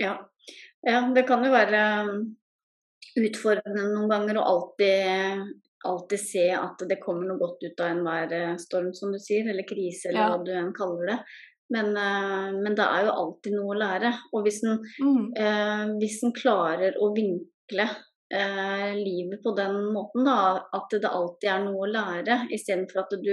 Ja. 0.00 0.16
Ja, 0.82 1.00
det 1.14 1.26
kan 1.28 1.44
jo 1.44 1.52
være 1.52 1.80
um, 2.08 2.22
utfordrende 3.20 3.84
noen 3.90 4.08
ganger 4.08 4.40
å 4.40 4.46
alltid, 4.48 5.44
alltid 5.84 6.22
se 6.22 6.46
at 6.56 6.84
det 6.88 7.00
kommer 7.02 7.28
noe 7.28 7.40
godt 7.40 7.66
ut 7.66 7.82
av 7.84 7.92
enhver 7.92 8.34
eh, 8.36 8.56
storm, 8.60 8.94
som 8.96 9.12
du 9.12 9.20
sier, 9.20 9.48
eller 9.50 9.68
krise, 9.68 10.08
eller 10.08 10.22
ja. 10.22 10.28
hva 10.32 10.44
du 10.46 10.52
enn 10.56 10.74
kaller 10.76 11.12
det. 11.12 11.18
Men, 11.70 11.92
uh, 11.94 12.50
men, 12.56 12.74
det 12.74 12.86
er 12.86 13.06
jo 13.06 13.16
alltid 13.24 13.54
noe 13.54 13.74
å 13.74 13.78
lære. 13.78 14.14
Og 14.34 14.46
hvis 14.46 14.62
en, 14.66 14.80
mm. 14.80 15.26
eh, 15.38 15.84
hvis 16.00 16.18
en 16.26 16.34
klarer 16.34 16.96
å 16.98 17.12
vinkle 17.14 17.86
eh, 18.34 18.90
livet 18.96 19.42
på 19.42 19.52
den 19.56 19.76
måten, 19.94 20.24
da, 20.26 20.60
at 20.76 20.94
det 20.94 21.10
alltid 21.10 21.48
er 21.52 21.64
noe 21.64 21.86
å 21.86 21.90
lære, 21.90 22.36
istedenfor 22.54 23.02
at 23.02 23.16
du 23.24 23.32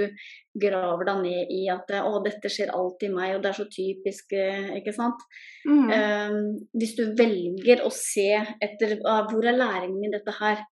graver 0.58 1.10
deg 1.10 1.22
ned 1.24 1.54
i 1.54 1.62
at 1.74 1.92
'å, 2.00 2.24
dette 2.26 2.52
skjer 2.52 2.74
alltid 2.74 3.14
meg', 3.14 3.36
og 3.36 3.44
det 3.44 3.52
er 3.52 3.60
så 3.60 3.68
typisk, 3.70 4.34
eh, 4.34 4.74
ikke 4.80 4.96
sant. 4.96 5.22
Mm. 5.68 5.92
Eh, 5.98 6.40
hvis 6.74 6.96
du 6.98 7.06
velger 7.20 7.86
å 7.86 7.92
se 7.94 8.32
etter 8.62 8.98
hvor 9.04 9.46
er 9.46 9.58
læringen 9.58 10.08
i 10.08 10.14
dette 10.18 10.34
her, 10.40 10.66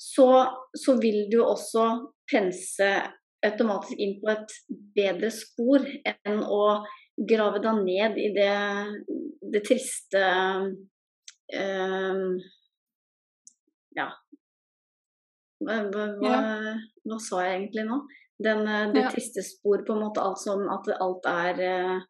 så, 0.00 0.28
så 0.76 0.96
vil 1.00 1.28
du 1.30 1.40
også 1.42 1.84
pense 2.30 2.88
automatisk 3.44 4.00
inn 4.00 4.18
på 4.22 4.30
et 4.32 4.54
bedre 4.96 5.30
spor 5.34 5.84
enn 6.04 6.40
å 6.42 6.64
grave 7.28 7.60
deg 7.62 7.80
ned 7.84 8.18
i 8.18 8.30
det, 8.34 8.54
det 9.54 9.62
triste 9.66 10.22
um, 11.54 12.38
ja, 13.96 14.08
Hva, 15.64 15.76
hva, 15.88 16.06
hva, 16.20 17.18
sa 17.22 17.40
jeg 17.46 17.54
egentlig 17.60 17.84
nå? 17.88 18.00
Den, 18.42 18.66
eh, 18.68 18.92
det 18.92 19.02
Ja. 19.04 19.10
triste 19.10 19.42
spor, 19.46 19.84
på 19.86 19.94
en 19.94 20.02
måte, 20.02 20.20
alt 20.20 20.38
som 20.42 20.64
at 20.68 20.88
alt 21.00 21.24
er 21.30 21.60
eh, 21.62 22.00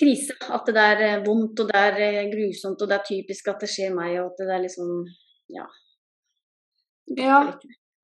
krise. 0.00 0.36
At 0.52 0.66
det 0.66 0.76
er 0.76 1.00
eh, 1.06 1.24
vondt, 1.24 1.60
og 1.64 1.70
det 1.72 1.80
er 1.80 1.96
eh, 2.04 2.28
grusomt, 2.30 2.82
og 2.82 2.88
det 2.88 2.98
er 2.98 3.08
typisk 3.08 3.48
at 3.48 3.60
det 3.64 3.70
skjer 3.72 3.94
meg, 3.96 4.18
og 4.20 4.32
at 4.32 4.44
det 4.44 4.54
er 4.58 4.62
liksom 4.66 4.92
Ja. 5.56 5.66
Det 7.08 7.22
Ja. 7.24 7.40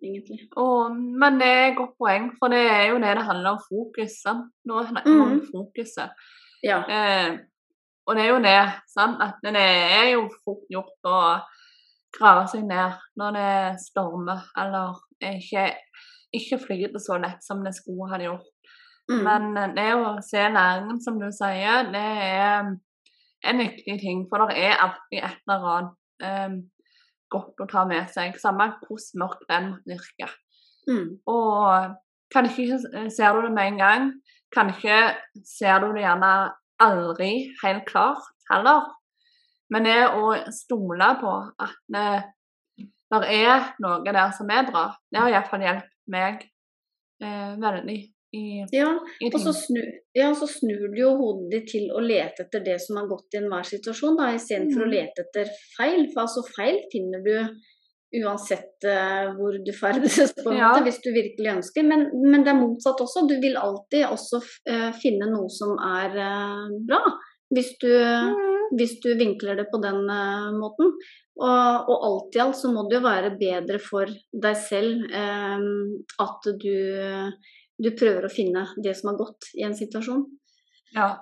egentlig. 0.02 0.48
Og, 0.56 0.96
men 0.96 1.38
det 1.38 1.46
er 1.46 1.70
et 1.70 1.76
godt 1.76 1.96
poeng, 1.98 2.30
for 2.38 2.48
det 2.48 2.62
er 2.70 2.88
jo 2.90 2.98
det 2.98 3.16
det 3.18 3.24
handler 3.28 3.50
om 3.50 3.62
fokus. 3.68 4.18
Sant? 4.22 4.50
Nå 4.64 4.82
snakker 4.88 5.10
vi 5.10 5.20
om 5.20 5.36
Mhm. 5.38 5.46
fokuset. 5.52 6.10
Ja. 6.64 6.78
Eh, 6.88 7.38
og 8.06 8.16
det 8.16 8.24
er 8.24 8.28
jo 8.28 8.38
det, 8.42 8.82
sant? 8.88 9.20
at 9.20 9.34
det 9.42 9.54
er 9.56 10.12
jo 10.14 10.28
fort 10.44 10.64
gjort 10.70 11.04
å 11.04 11.42
grave 12.12 12.46
seg 12.52 12.64
ned 12.68 12.98
når 13.20 13.36
det 13.36 13.80
stormer, 13.82 14.44
eller 14.58 14.98
ikke, 15.22 15.68
ikke 16.34 16.60
flyter 16.62 17.02
så 17.02 17.18
lett 17.22 17.44
som 17.44 17.62
det 17.64 17.74
skulle 17.76 18.10
ha 18.12 18.20
gjort. 18.22 18.50
Mm. 19.10 19.22
Men 19.26 19.48
eh, 19.58 19.72
det 19.76 19.88
å 19.98 20.14
se 20.24 20.44
læringen, 20.46 21.00
som 21.02 21.18
du 21.20 21.28
sier, 21.34 21.88
det 21.92 22.06
er 22.26 22.70
en 23.42 23.64
viktig 23.64 23.98
ting. 24.00 24.26
For 24.30 24.46
det 24.46 24.60
er 24.68 24.78
alltid 24.84 25.18
et 25.18 25.40
eller 25.48 25.68
annet 25.72 25.96
um, 26.28 26.60
godt 27.32 27.64
å 27.64 27.68
ta 27.70 27.84
med 27.88 28.10
seg, 28.12 28.38
samme 28.40 28.70
hvordan 28.84 29.22
mørkt 29.24 29.46
den 29.50 29.72
virker. 29.88 30.32
Mm. 30.90 31.08
Og 31.30 31.94
kanskje 32.32 32.66
ikke 32.66 33.06
ser 33.12 33.34
du 33.34 33.46
det 33.46 33.54
med 33.54 33.72
en 33.72 33.80
gang, 33.80 34.10
kanskje 34.54 34.98
ser 35.48 35.82
du 35.82 35.90
det 35.94 36.04
gjerne 36.04 36.32
aldri 36.82 37.32
helt 37.62 37.86
klart 37.88 38.30
heller. 38.50 38.90
Men 39.72 39.86
det 39.88 39.98
å 40.20 40.32
stole 40.52 41.10
på 41.20 41.34
at 41.64 41.76
det 41.92 43.28
er 43.32 43.70
noe 43.82 44.00
der 44.04 44.32
som 44.36 44.50
er 44.52 44.66
bra, 44.68 44.86
det 45.12 45.20
har 45.20 45.32
iallfall 45.32 45.64
hjulpet 45.64 45.90
meg 46.12 46.42
eh, 47.22 47.54
veldig 47.60 47.98
i, 48.32 48.42
Ja, 48.72 48.88
i 49.20 49.28
og 49.28 49.36
så, 49.42 49.52
snu, 49.52 49.80
ja, 50.16 50.30
så 50.36 50.46
snur 50.48 50.86
du 50.94 50.96
jo 51.02 51.10
hodet 51.18 51.50
ditt 51.52 51.66
til 51.74 51.90
å 51.92 52.00
lete 52.00 52.46
etter 52.46 52.64
det 52.64 52.78
som 52.80 52.96
har 53.00 53.10
gått 53.10 53.36
i 53.36 53.42
enhver 53.42 53.66
situasjon, 53.68 54.16
da, 54.16 54.30
istedenfor 54.38 54.80
Mm. 54.80 54.86
å 54.86 54.92
lete 54.94 55.26
etter 55.26 55.50
feil. 55.76 56.06
For 56.14 56.24
altså, 56.24 56.44
feil 56.56 56.80
finner 56.92 57.20
du 57.26 57.34
uansett 58.22 58.84
uh, 58.88 59.32
hvor 59.36 59.56
du 59.64 59.72
ferdes, 59.76 60.16
på 60.44 60.50
en 60.50 60.56
Ja. 60.58 60.70
måte, 60.72 60.84
hvis 60.88 61.00
du 61.04 61.10
virkelig 61.12 61.52
ønsker. 61.58 61.84
Men, 61.88 62.08
men 62.24 62.44
det 62.44 62.52
er 62.54 62.60
motsatt 62.60 63.00
også. 63.04 63.26
Du 63.28 63.36
vil 63.40 63.56
alltid 63.60 64.04
også 64.08 64.40
uh, 64.68 64.90
finne 65.00 65.28
noe 65.32 65.48
som 65.52 65.76
er 65.76 66.16
uh, 66.16 66.72
bra, 66.88 67.02
hvis 67.52 67.74
du, 67.82 67.90
Mm. 67.92 68.76
hvis 68.78 68.94
du 69.04 69.10
vinkler 69.18 69.58
det 69.60 69.66
på 69.72 69.80
den 69.82 70.08
uh, 70.08 70.52
måten. 70.56 70.94
Og, 71.40 71.88
og 71.88 72.06
alt 72.06 72.36
i 72.36 72.40
alt 72.44 72.56
så 72.58 72.68
må 72.72 72.84
det 72.88 72.98
jo 72.98 73.06
være 73.06 73.34
bedre 73.40 73.78
for 73.80 74.10
deg 74.44 74.56
selv 74.60 75.06
eh, 75.08 75.64
at 76.20 76.48
du, 76.60 76.74
du 77.80 77.88
prøver 77.96 78.26
å 78.28 78.32
finne 78.32 78.66
det 78.84 78.92
som 78.98 79.12
er 79.12 79.16
godt 79.16 79.48
i 79.56 79.64
en 79.64 79.76
situasjon. 79.76 80.26
Ja. 80.92 81.14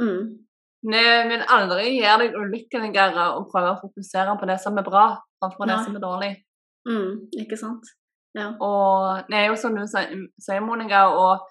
Mm. 0.00 0.40
Det 0.88 1.04
men 1.28 1.44
aldri 1.52 1.98
gjør 1.98 2.24
deg 2.24 2.36
ulykkeligere 2.38 3.28
å 3.36 3.44
prøve 3.50 3.74
å 3.74 3.80
fokusere 3.82 4.38
på 4.40 4.48
det 4.48 4.56
som 4.62 4.78
er 4.80 4.86
bra, 4.86 5.06
framfor 5.36 5.68
det 5.68 5.78
som 5.84 5.96
er 5.98 6.04
dårlig. 6.06 6.32
Mm. 6.88 7.10
Ikke 7.44 7.60
sant? 7.60 7.92
Ja. 8.38 8.54
Og 8.64 9.28
det 9.28 9.36
er 9.36 9.48
jo 9.50 9.58
som 9.60 9.76
du 9.76 9.84
sier, 9.84 10.62
Monica, 10.64 11.08
og 11.12 11.44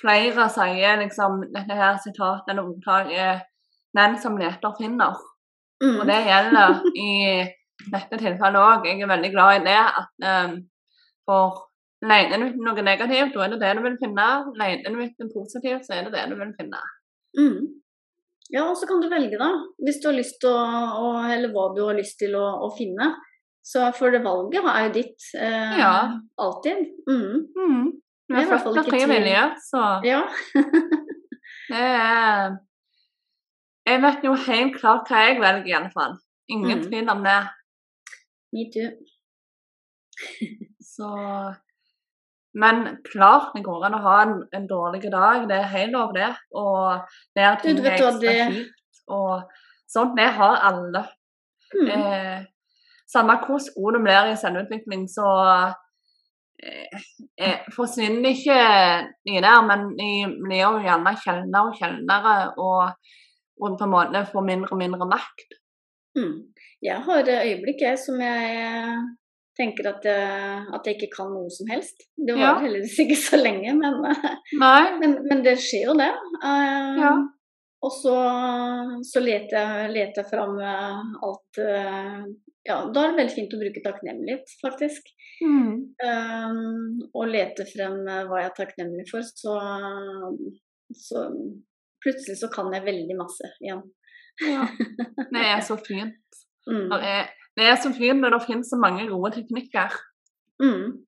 flere 0.00 0.48
sier 0.54 1.00
liksom 1.02 1.42
dette 1.52 1.76
her 1.76 1.98
sitatet 2.00 2.54
eller 2.54 2.70
ordtaket 2.72 3.50
Den 3.94 4.16
som 4.18 4.38
leter, 4.38 4.74
finner. 4.78 5.20
Mm. 5.82 5.98
Og 6.00 6.06
det 6.08 6.18
gjelder 6.26 6.80
i 6.98 7.12
dette 7.92 8.18
tilfellet 8.18 8.60
òg. 8.62 8.88
Jeg 8.88 9.02
er 9.02 9.10
veldig 9.10 9.30
glad 9.34 9.60
i 9.60 9.64
det. 9.68 9.78
at 10.00 10.26
um, 10.48 10.56
For 11.28 11.62
leter 12.04 12.40
du 12.40 12.46
etter 12.48 12.66
noe 12.66 12.84
negativt, 12.86 13.34
da 13.36 13.44
er 13.46 13.54
det 13.54 13.60
det 13.62 13.72
du 13.78 13.82
vil 13.86 13.98
finne. 14.02 14.28
Leter 14.60 14.94
du 14.94 15.00
etter 15.04 15.26
noe 15.26 15.34
positivt, 15.36 15.86
så 15.86 15.96
er 15.98 16.08
det 16.08 16.14
det 16.16 16.26
du 16.32 16.36
vil 16.40 16.52
finne. 16.58 16.82
Mm. 17.38 17.60
Ja, 18.52 18.66
og 18.68 18.76
så 18.76 18.86
kan 18.86 19.00
du 19.00 19.08
velge, 19.08 19.38
da. 19.40 19.50
Hvis 19.82 20.02
du 20.02 20.10
har 20.10 20.18
lyst 20.18 20.36
til 20.42 20.52
å, 20.52 21.14
Eller 21.32 21.50
hva 21.54 21.70
du 21.74 21.80
har 21.86 21.96
lyst 21.96 22.18
til 22.20 22.36
å, 22.38 22.44
å 22.66 22.70
finne. 22.76 23.14
Så 23.64 23.86
for 23.96 24.12
det 24.12 24.20
valget 24.24 24.66
er 24.68 24.82
jo 24.86 24.92
ditt. 24.98 25.28
Eh, 25.40 25.78
Ja. 25.80 25.94
Alltid. 26.36 26.84
Mm. 27.08 27.46
Mm. 27.56 27.86
Du 28.28 28.36
er 28.36 28.48
født 28.50 28.78
av 28.78 28.86
fri 28.88 29.00
vilje, 29.08 29.44
så 29.70 29.80
Ja. 30.04 30.20
det 31.72 31.80
er 31.80 32.54
Jeg 33.86 34.00
vet 34.02 34.24
jo 34.24 34.34
helt 34.46 34.76
klart 34.80 35.10
hva 35.10 35.26
jeg 35.26 35.40
velger, 35.40 35.66
i 35.68 35.76
alle 35.76 35.90
fall. 35.92 36.16
Ingen 36.48 36.78
Mm. 36.78 36.84
tvil 36.88 37.08
om 37.10 37.24
det. 37.24 37.40
Me 38.52 38.64
too. 38.72 38.90
Så 40.80 41.08
Men 42.56 42.98
klart 43.12 43.50
det 43.54 43.64
går 43.64 43.84
an 43.84 43.94
å 43.94 44.02
ha 44.04 44.22
en, 44.22 44.34
en 44.54 44.66
dårlig 44.70 45.10
dag, 45.10 45.48
det 45.48 45.56
er 45.56 45.72
helt 45.72 45.92
lov, 45.92 46.12
det. 46.14 46.28
Og 46.54 47.00
det 47.34 47.42
er 47.42 47.56
ting 47.58 47.80
er 47.80 47.96
ekstra 47.96 48.34
kjipt. 48.52 49.00
Og 49.10 49.42
sånt, 49.90 50.14
det 50.16 50.28
har 50.36 50.60
alle. 50.68 51.02
Mm. 51.74 51.88
Eh, 51.90 52.44
samme 53.10 53.34
hvor 53.42 53.58
god 53.58 53.98
du 53.98 54.02
blir 54.04 54.30
i 54.30 54.36
selvutvikling, 54.38 55.08
så 55.10 55.26
eh, 56.62 57.02
eh, 57.42 57.66
forsvinner 57.74 58.30
ikke 58.30 58.60
de 59.26 59.42
der, 59.42 59.66
men 59.66 59.88
de 59.98 60.10
blir 60.46 60.62
jo 60.62 60.72
gjerne 60.86 61.16
sjeldnere 61.24 61.72
og 61.72 61.76
kjeldnere. 61.82 62.36
og, 62.58 62.94
og 63.60 63.76
på 63.78 63.84
en 63.86 63.92
måte 63.94 64.24
får 64.32 64.46
mindre 64.46 64.72
og 64.74 64.80
mindre 64.80 65.06
makt. 65.10 65.58
Mm. 66.18 66.34
Jeg 66.84 66.98
har 67.06 67.28
øyeblikk 67.36 67.80
jeg 67.82 67.98
som 67.98 68.18
jeg 68.22 68.56
eh, 68.62 69.04
tenker 69.58 69.86
at 69.92 70.04
jeg, 70.06 70.64
at 70.74 70.86
jeg 70.86 70.96
ikke 70.98 71.12
kan 71.16 71.30
noe 71.34 71.50
som 71.54 71.68
helst. 71.70 72.06
Det 72.18 72.34
Ja. 72.38 72.56
heldigvis 72.62 72.98
ikke 73.04 73.16
så 73.18 73.38
lenge, 73.38 73.74
men, 73.78 74.00
Nei. 74.58 74.82
men, 75.00 75.18
men 75.30 75.42
det 75.46 75.56
skjer 75.62 75.88
jo 75.90 75.96
det. 75.98 76.10
Uh, 76.42 76.98
Ja. 77.02 77.14
Og 77.84 77.92
så, 77.92 78.14
så 79.04 79.20
leter 79.20 79.58
jeg, 79.60 79.90
leter 79.92 80.22
jeg 80.22 80.30
fram 80.30 80.54
eh, 80.56 81.00
alt 81.26 81.58
eh, 81.60 82.22
Ja, 82.64 82.78
da 82.88 83.02
er 83.02 83.10
det 83.12 83.18
veldig 83.18 83.34
fint 83.36 83.52
å 83.52 83.58
bruke 83.60 83.82
takknemlighet, 83.84 84.54
faktisk. 84.62 85.10
Mm. 85.44 85.74
Eh, 86.00 86.54
og 87.12 87.28
lete 87.28 87.66
frem 87.68 87.98
eh, 88.08 88.22
hva 88.30 88.40
jeg 88.40 88.48
er 88.48 88.56
takknemlig 88.56 89.04
for, 89.10 89.20
så, 89.20 89.58
så 90.96 91.26
plutselig 92.04 92.36
så 92.40 92.48
kan 92.52 92.70
jeg 92.74 92.84
veldig 92.86 93.16
masse 93.18 93.48
igjen. 93.64 93.82
Ja. 94.44 94.66
Det 95.34 95.42
er 95.48 95.60
så 95.64 95.76
fint. 95.80 96.20
Mm. 96.68 96.88
Det 97.54 97.64
er, 97.68 97.76
så 97.80 97.90
fint 97.94 98.20
når 98.22 98.34
det 98.38 98.44
finnes 98.46 98.70
så 98.72 98.78
mange 98.80 99.04
gode 99.10 99.30
teknikker. 99.36 99.92
Mm. 100.62 101.04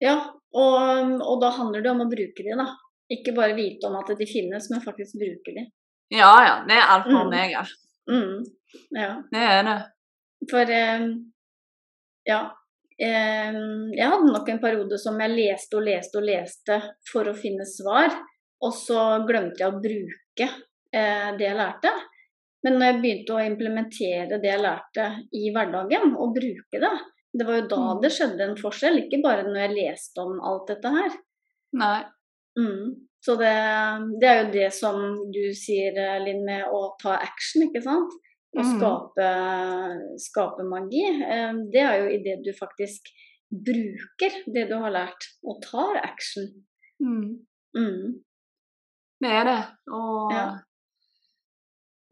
Ja, 0.00 0.14
og, 0.56 1.16
og 1.20 1.40
da 1.42 1.50
handler 1.56 1.82
det 1.84 1.90
om 1.92 2.04
å 2.04 2.08
bruke 2.10 2.44
de, 2.46 2.54
da. 2.58 2.68
Ikke 3.10 3.34
bare 3.36 3.56
vite 3.58 3.88
om 3.90 3.96
at 3.98 4.12
de 4.16 4.26
finnes, 4.30 4.68
men 4.70 4.82
faktisk 4.84 5.18
bruke 5.20 5.52
de. 5.56 5.66
Ja 6.14 6.30
ja, 6.46 6.54
det 6.66 6.76
er 6.78 6.88
alt 6.94 7.06
for 7.10 7.26
Mm. 7.26 7.30
meg. 7.34 7.52
ja. 7.54 7.64
Mm. 8.10 8.38
Ja, 8.96 9.10
Det 9.30 9.42
er 9.46 9.62
det. 9.66 9.76
for 10.50 10.70
eh, 10.78 11.04
Ja. 12.30 12.40
Eh, 13.00 13.58
jeg 13.96 14.08
hadde 14.12 14.32
nok 14.32 14.48
en 14.52 14.60
periode 14.62 14.98
som 15.00 15.18
jeg 15.20 15.30
leste 15.36 15.76
og 15.78 15.84
leste 15.86 16.18
og 16.20 16.26
leste 16.28 16.80
for 17.12 17.24
å 17.30 17.34
finne 17.36 17.64
svar, 17.68 18.12
og 18.62 18.72
så 18.76 19.24
glemte 19.26 19.62
jeg 19.62 19.72
å 19.72 19.80
bruke 19.80 20.48
eh, 20.92 21.30
det 21.38 21.46
jeg 21.46 21.56
lærte. 21.56 21.92
Men 22.62 22.74
når 22.76 22.86
jeg 22.90 23.00
begynte 23.00 23.32
å 23.36 23.44
implementere 23.46 24.40
det 24.42 24.50
jeg 24.50 24.60
lærte 24.60 25.04
i 25.32 25.50
hverdagen, 25.54 26.14
og 26.20 26.34
bruke 26.36 26.80
det, 26.82 26.90
det 27.32 27.46
var 27.46 27.60
jo 27.60 27.66
da 27.70 27.76
Mm. 27.80 28.00
det 28.02 28.10
skjedde 28.12 28.40
en 28.48 28.56
forskjell, 28.58 28.98
ikke 29.06 29.22
bare 29.22 29.44
når 29.46 29.60
jeg 29.62 29.76
leste 29.78 30.18
om 30.20 30.40
alt 30.44 30.66
dette 30.68 30.88
her. 30.92 31.10
Nei. 31.72 32.04
Mm. 32.58 33.06
Så 33.22 33.36
det, 33.38 33.52
det 34.20 34.28
er 34.28 34.38
jo 34.44 34.50
det 34.52 34.72
som 34.72 34.96
du 35.32 35.42
sier, 35.54 35.94
Linn, 36.24 36.44
med 36.44 36.64
å 36.72 36.96
ta 37.00 37.14
action, 37.20 37.62
ikke 37.68 37.82
sant? 37.84 38.12
Å 38.56 38.60
Mm. 38.64 38.70
skape, 38.76 39.26
skape 40.18 40.64
magi. 40.66 41.04
Eh, 41.06 41.52
Det 41.72 41.80
er 41.80 42.00
jo 42.00 42.08
i 42.10 42.22
det 42.24 42.42
du 42.44 42.50
faktisk 42.52 43.06
bruker 43.52 44.30
det 44.52 44.68
du 44.68 44.74
har 44.74 44.90
lært, 44.90 45.28
og 45.44 45.62
tar 45.62 45.96
action. 46.02 46.48
Mm. 47.00 48.20
Det 49.20 49.30
er 49.40 49.44
det. 49.44 49.58
Og 49.92 50.32
Ja. 50.32 50.44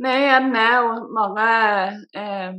det 0.02 0.10
er 0.14 0.24
igjen 0.26 0.50
det 0.54 0.66
å 0.84 1.24
bare 1.26 1.48
eh, 2.14 2.52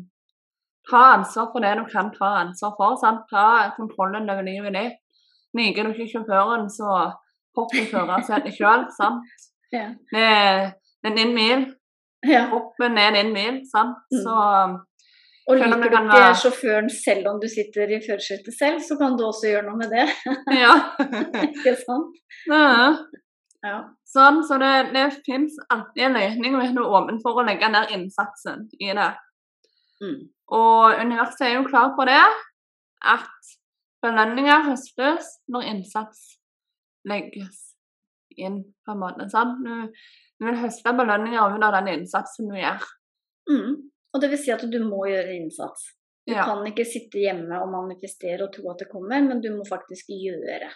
ta 0.89 1.01
ansvar 1.15 1.51
for 1.53 1.61
det 1.63 1.75
du 1.77 1.85
kan 1.91 2.09
ta 2.15 2.31
ansvar 2.43 2.73
for. 2.77 2.95
Sant? 3.01 3.25
Ta 3.31 3.71
kontrollen 3.77 4.29
over 4.29 4.43
livet 4.47 4.73
ditt. 4.73 4.97
Liker 5.57 5.83
du 5.83 5.93
ikke 5.93 6.09
sjåføren, 6.13 6.67
så 6.69 7.13
hopp 7.57 7.73
i 7.75 7.85
førersetet 7.89 8.53
sjøl. 8.57 8.85
Ja. 9.71 9.83
Det, 10.11 10.17
er- 10.17 10.71
det 11.03 11.11
er 11.11 11.15
din 11.15 11.35
bil. 11.35 11.59
ja. 12.25 12.47
Kroppen 12.49 12.97
er 12.97 13.11
din 13.13 13.33
bil. 13.35 13.59
Sant? 13.69 13.99
Mm. 14.11 14.23
Så 14.23 14.33
Og 15.49 15.57
liker 15.57 15.77
du 15.77 15.83
ikke 15.85 16.01
være- 16.09 16.39
sjåføren 16.41 16.89
selv 16.89 17.27
om 17.29 17.37
du 17.39 17.45
sitter 17.47 17.85
i 17.93 17.99
førersetet 18.01 18.53
selv, 18.57 18.79
så 18.81 18.97
kan 18.97 19.13
du 19.17 19.23
også 19.27 19.45
gjøre 19.51 19.67
noe 19.69 19.77
med 19.77 19.89
det. 19.93 20.07
ja. 20.57 20.73
ikke 21.45 21.75
sant? 21.85 22.17
ja. 22.49 22.97
Ja. 23.65 23.79
Sånn, 24.07 24.39
så 24.47 24.57
det, 24.61 24.91
det 24.95 25.05
fins 25.25 25.57
alltid 25.69 26.05
en 26.05 26.15
løsning 26.15 26.55
hvis 26.59 26.75
du 26.75 26.83
er 26.85 27.17
for 27.23 27.41
å 27.41 27.45
legge 27.47 27.67
ned 27.71 27.91
innsatsen 27.95 28.69
i 28.79 28.93
det. 28.95 29.09
Mm. 29.99 30.21
Og 30.55 31.01
universet 31.03 31.47
er 31.49 31.57
jo 31.57 31.65
klar 31.67 31.91
på 31.97 32.05
det. 32.07 32.21
at 32.99 33.51
belønninger 34.03 34.65
høstes 34.65 35.27
når 35.47 35.67
innsats 35.71 36.39
legges 37.07 37.61
inn, 38.35 38.57
på 38.83 38.91
en 38.91 38.99
måte. 38.99 39.27
Sånn? 39.31 39.53
Du, 39.63 39.87
du 40.39 40.47
vil 40.47 40.59
høste 40.59 40.91
belønninger 40.95 41.55
ut 41.55 41.63
av 41.63 41.77
den 41.77 41.93
innsatsen 41.93 42.51
du 42.51 42.57
gjør. 42.59 42.83
Mm. 43.51 43.71
Og 44.13 44.21
det 44.23 44.29
vil 44.33 44.41
si 44.41 44.51
at 44.51 44.65
du 44.67 44.77
må 44.83 45.05
gjøre 45.07 45.35
innsats. 45.37 45.93
Du 46.27 46.33
Ja. 46.35 46.43
kan 46.45 46.67
ikke 46.67 46.85
sitte 46.85 47.23
hjemme 47.23 47.55
og 47.63 47.71
manifestere 47.71 48.43
og 48.43 48.51
tro 48.53 48.69
at 48.71 48.83
det 48.83 48.89
kommer, 48.91 49.21
men 49.23 49.39
du 49.41 49.49
må 49.55 49.63
faktisk 49.67 50.11
gjøre. 50.11 50.71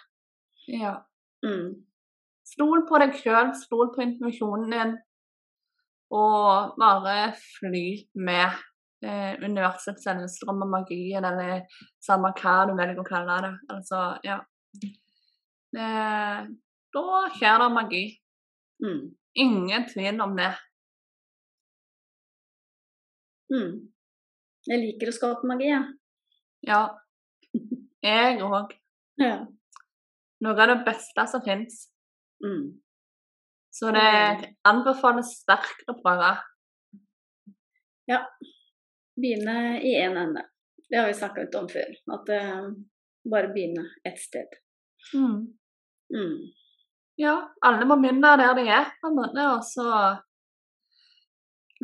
ja. 0.66 1.02
Mm. 1.44 1.84
Stol 2.44 2.84
på 2.88 3.00
deg 3.00 3.16
sjøl, 3.16 3.54
stol 3.56 3.90
på 3.94 4.02
intuisjonen 4.04 4.72
din, 4.74 4.94
og 6.14 6.74
bare 6.78 7.32
fly 7.38 7.86
med 8.20 8.58
eh, 9.04 9.32
universets 9.42 10.04
strøm 10.36 10.62
og 10.66 10.70
magien, 10.74 11.24
eller 11.24 11.64
samme 12.04 12.34
hva 12.36 12.58
du 12.68 12.74
velger 12.76 13.00
å 13.00 13.06
kalle 13.08 13.38
det. 13.46 13.54
Altså, 13.72 14.02
ja. 14.26 14.38
Eh, 15.74 16.44
da 16.94 17.24
skjer 17.38 17.64
det 17.64 17.70
magi. 17.74 18.04
Mm. 18.84 19.02
Ingen 19.44 19.88
tvil 19.90 20.20
om 20.22 20.36
det. 20.38 20.52
Mm. 23.54 23.72
Jeg 24.68 24.80
liker 24.84 25.10
å 25.10 25.16
skape 25.16 25.48
magi, 25.48 25.72
jeg. 25.72 25.90
Ja. 26.68 26.84
Jeg 28.04 28.40
òg. 28.44 28.74
Ja. 29.14 29.44
Noe 30.42 30.58
av 30.58 30.70
det 30.72 30.80
beste 30.88 31.22
som 31.30 31.42
fins. 31.44 31.84
Mm. 32.44 32.64
Så 33.74 33.90
det 33.94 34.54
anbefales 34.68 35.32
sterkt 35.40 35.88
å 35.90 35.96
prøve. 35.98 36.34
Begynne 39.14 39.80
i 39.80 39.94
én 39.98 40.12
en 40.12 40.20
ende. 40.28 40.42
Det 40.90 40.98
har 41.00 41.08
vi 41.08 41.16
snakka 41.16 41.46
litt 41.46 41.56
om 41.58 41.66
før. 41.70 41.94
At 42.14 42.30
uh, 42.34 42.68
bare 43.30 43.50
begynne 43.54 43.86
ett 44.06 44.20
sted. 44.20 44.52
Mm. 45.14 46.36
Ja, 47.18 47.34
alle 47.66 47.86
må 47.86 47.96
begynne 48.02 48.34
der 48.38 48.54
de 48.58 48.66
er, 48.68 48.90
på 49.00 49.10
en 49.10 49.18
måte, 49.18 49.46
og 49.54 49.62
så 49.66 49.86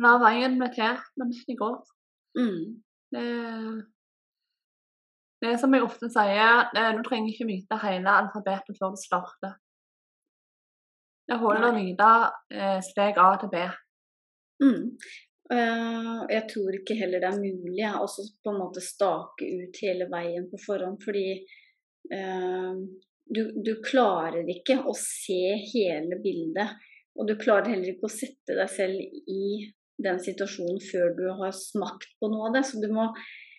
la 0.01 0.11
veien 0.21 0.57
bli 0.59 0.69
til 0.75 0.99
mens 1.19 1.41
de 1.47 1.55
går. 1.59 1.79
Mm. 2.39 2.61
Det, 3.15 3.25
det 5.43 5.57
som 5.59 5.75
jeg 5.75 5.87
ofte 5.87 6.11
sier, 6.11 6.69
er 6.75 6.95
du 6.97 7.03
trenger 7.07 7.31
ikke 7.31 7.49
vite 7.49 7.79
hele 7.85 8.17
alfabetet 8.23 8.79
før 8.79 8.95
du 8.95 8.99
starter. 8.99 9.57
Det 11.27 11.37
holder 11.39 11.67
å 11.69 11.75
nyte 11.75 12.11
eh, 12.53 12.79
steg 12.85 13.19
A 13.21 13.33
til 13.41 13.51
B. 13.51 13.65
Mm. 14.61 14.87
Uh, 15.51 16.21
jeg 16.31 16.45
tror 16.47 16.75
ikke 16.77 16.95
heller 16.95 17.19
det 17.19 17.27
er 17.27 17.41
mulig 17.41 17.87
å 17.91 18.05
på 18.07 18.53
en 18.53 18.59
måte 18.61 18.83
stake 18.83 19.43
ut 19.43 19.79
hele 19.83 20.07
veien 20.07 20.45
på 20.47 20.59
forhånd, 20.63 21.01
fordi 21.03 21.41
uh, 22.13 22.77
du, 23.27 23.41
du 23.59 23.73
klarer 23.83 24.47
ikke 24.53 24.79
å 24.87 24.95
se 24.95 25.57
hele 25.73 26.21
bildet. 26.23 26.71
Og 27.19 27.27
du 27.27 27.35
klarer 27.35 27.73
heller 27.73 27.91
ikke 27.91 28.07
å 28.07 28.13
sette 28.13 28.55
deg 28.55 28.71
selv 28.71 29.01
i 29.27 29.67
den 30.01 30.21
situasjonen 30.23 30.79
før 30.85 31.11
du 31.17 31.25
har 31.41 31.51
smakt 31.55 32.13
på 32.21 32.31
noe 32.31 32.47
av 32.47 32.55
det. 32.55 32.63
Så 32.69 32.79
du 32.79 32.87
må, 32.93 33.09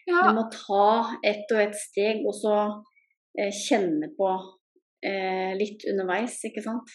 Ja, 0.09 0.25
du 0.25 0.39
må 0.39 0.47
ta 0.55 1.19
ett 1.29 1.53
og 1.53 1.61
ett 1.61 1.77
steg, 1.77 2.25
og 2.25 2.33
så 2.41 2.57
uh, 2.73 3.53
kjenne 3.67 4.13
på 4.17 4.33
litt 5.59 5.83
underveis, 5.91 6.37
ikke 6.47 6.63
sant? 6.63 6.93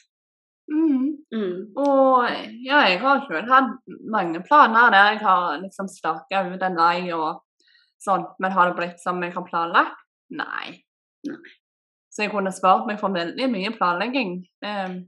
Mm. 0.71 1.03
Mm. 1.33 1.57
Og 1.79 2.27
ja, 2.65 2.83
jeg 2.91 2.99
har 3.03 3.23
selv 3.27 3.51
hatt 3.51 3.97
mange 4.11 4.41
planer 4.47 4.91
der 4.93 5.11
jeg 5.13 5.21
har 5.25 5.59
liksom 5.61 5.89
staka 5.91 6.43
ut 6.47 6.63
en 6.63 6.79
vei 6.79 7.11
og 7.15 7.43
sånn, 8.03 8.25
men 8.39 8.53
har 8.55 8.69
det 8.69 8.77
blitt 8.77 9.01
som 9.03 9.21
jeg 9.23 9.33
har 9.35 9.45
planlagt? 9.47 10.03
Nei. 10.37 10.77
Nei. 11.27 11.55
Så 12.13 12.25
jeg 12.25 12.33
kunne 12.33 12.53
spart 12.55 12.87
meg 12.89 12.99
for 13.01 13.13
veldig 13.13 13.47
mye 13.51 13.73
planlegging. 13.75 14.41
Um, 14.65 15.05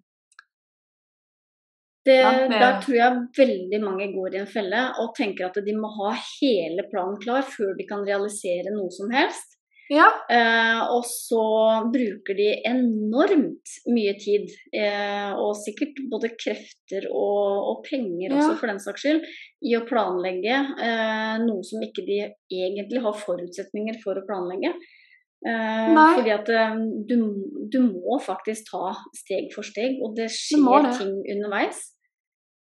Det, 2.06 2.16
Ja, 2.16 2.48
Der 2.48 2.82
tror 2.82 2.96
jeg 2.96 3.16
veldig 3.38 3.80
mange 3.84 4.06
går 4.14 4.34
i 4.34 4.40
en 4.40 4.48
felle 4.48 4.80
og 5.02 5.12
tenker 5.18 5.50
at 5.50 5.58
de 5.66 5.74
må 5.78 5.90
ha 5.98 6.14
hele 6.16 6.86
planen 6.90 7.20
klar 7.22 7.44
før 7.44 7.76
de 7.78 7.86
kan 7.86 8.06
realisere 8.08 8.72
noe 8.74 8.90
som 8.90 9.12
helst. 9.12 9.59
Ja, 9.90 10.08
Eh, 10.30 10.80
og 10.94 11.04
så 11.10 11.42
bruker 11.90 12.38
de 12.38 12.48
enormt 12.70 13.72
mye 13.90 14.14
tid, 14.22 14.52
eh, 14.74 15.32
og 15.34 15.56
sikkert 15.58 15.98
både 16.12 16.30
krefter 16.38 17.08
og, 17.10 17.66
og 17.72 17.84
penger 17.88 18.30
Ja. 18.30 18.38
også 18.38 18.60
for 18.60 18.68
den 18.70 18.80
saks 18.80 19.02
skyld, 19.02 19.26
i 19.66 19.74
å 19.76 19.86
planlegge 19.90 20.56
eh, 20.78 21.36
noe 21.42 21.64
som 21.66 21.82
ikke 21.82 22.06
de 22.06 22.20
egentlig 22.54 23.02
har 23.02 23.18
forutsetninger 23.18 23.98
for 24.04 24.20
å 24.22 24.26
planlegge. 24.30 24.76
Eh, 25.40 25.94
fordi 26.20 26.32
at 26.36 26.50
eh, 26.52 26.76
du, 27.10 27.16
du 27.72 27.80
må 27.90 28.20
faktisk 28.22 28.70
ta 28.72 28.94
steg 29.16 29.50
for 29.56 29.64
steg, 29.64 29.98
og 30.04 30.16
det 30.18 30.30
skjer 30.36 30.84
det. 30.86 30.98
ting 31.00 31.16
underveis. 31.36 31.80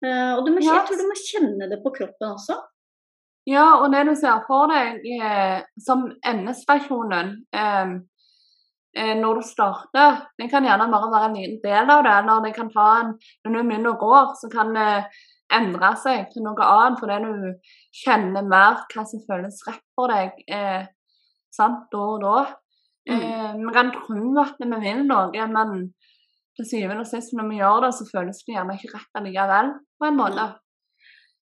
Eh, 0.06 0.34
og 0.38 0.46
du 0.46 0.52
må, 0.54 0.62
Ja. 0.62 0.84
jeg 0.84 0.90
tror 0.92 1.02
du 1.02 1.08
må 1.10 1.18
kjenne 1.18 1.70
det 1.72 1.82
på 1.82 1.94
kroppen 1.98 2.36
også. 2.36 2.60
Ja, 3.48 3.66
og 3.80 3.92
det 3.94 4.04
du 4.10 4.14
ser 4.20 4.42
for 4.48 4.68
deg 4.72 5.06
eh, 5.16 5.62
som 5.80 6.04
endestasjonen 6.26 7.30
eh, 7.56 7.94
eh, 8.98 9.14
når 9.16 9.40
du 9.40 9.48
starter, 9.48 10.20
det 10.36 10.50
kan 10.52 10.68
gjerne 10.68 10.90
bare 10.92 11.12
være 11.14 11.30
en 11.30 11.40
liten 11.40 11.62
del 11.64 11.94
av 11.94 12.04
det. 12.04 12.14
Eller 12.20 12.44
det 12.44 12.54
kan 12.58 12.72
ta 12.74 12.90
en 13.00 13.16
Når 13.16 13.56
du 13.56 13.62
begynner 13.62 13.94
å 13.94 14.02
gå, 14.02 14.14
så 14.42 14.52
kan 14.52 14.76
det 14.76 14.92
endre 15.56 15.94
seg 15.96 16.28
til 16.34 16.44
noe 16.44 16.68
annet 16.68 17.00
fordi 17.00 17.18
du 17.24 17.74
kjenner 18.04 18.44
mer 18.44 18.84
hva 18.92 19.06
som 19.08 19.24
føles 19.24 19.64
rett 19.68 19.86
for 19.96 20.12
deg. 20.12 20.44
Eh, 20.52 20.84
sant, 21.56 21.88
da 21.94 22.04
og 22.04 22.24
da. 22.26 22.38
Mm. 23.08 23.22
Eh, 23.22 23.52
vi 23.64 23.76
kan 23.80 23.94
tro 23.96 24.44
at 24.44 24.60
vi 24.60 24.68
vil 24.84 25.06
noe, 25.08 25.48
men 25.56 25.76
til 26.58 26.68
syvende 26.68 27.06
og 27.06 27.08
sist 27.08 27.36
når 27.38 27.48
vi 27.52 27.62
gjør 27.62 27.86
det, 27.86 27.94
så 27.96 28.12
føles 28.12 28.44
det 28.44 28.58
gjerne 28.58 28.76
ikke 28.76 28.92
rett 28.96 29.24
likevel, 29.24 29.76
på 29.96 30.10
en 30.10 30.20
måte. 30.20 30.48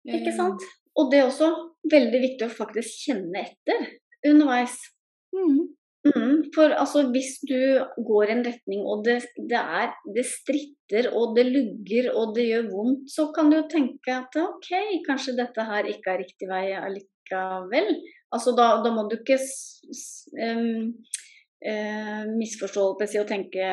Ikke 0.07 0.31
Eh, 0.31 0.37
sant? 0.37 0.63
Og 0.95 1.11
det 1.11 1.25
også 1.25 1.49
veldig 1.91 2.21
viktig 2.25 2.47
å 2.47 2.55
faktisk 2.61 3.05
kjenne 3.07 3.43
etter 3.47 3.85
underveis. 4.29 4.77
Mm. 5.35 5.67
Mm, 6.07 6.35
for 6.55 6.71
altså, 6.71 7.03
hvis 7.11 7.41
du 7.43 7.59
går 8.07 8.29
i 8.29 8.33
en 8.37 8.43
retning 8.45 8.85
og 8.87 9.01
det, 9.03 9.17
det, 9.51 9.59
er, 9.59 9.91
det 10.15 10.23
stritter 10.29 11.09
og 11.11 11.33
det 11.35 11.43
lugger 11.49 12.07
og 12.13 12.37
det 12.37 12.45
gjør 12.47 12.69
vondt, 12.71 13.09
så 13.11 13.27
kan 13.35 13.51
du 13.51 13.57
jo 13.57 13.65
tenke 13.71 14.15
at 14.15 14.37
OK, 14.39 14.71
kanskje 15.07 15.35
dette 15.41 15.65
her 15.67 15.89
ikke 15.91 16.13
er 16.13 16.23
riktig 16.23 16.49
vei 16.51 16.63
allikevel. 16.77 17.91
Altså, 18.31 18.55
da, 18.55 18.71
da 18.85 18.93
må 18.95 19.09
du 19.09 19.17
ikke 19.19 19.41
em, 20.39 20.87
eh, 21.65 22.23
misforstå 22.39 22.83
si, 23.07 23.19
og 23.19 23.27
tenke 23.27 23.63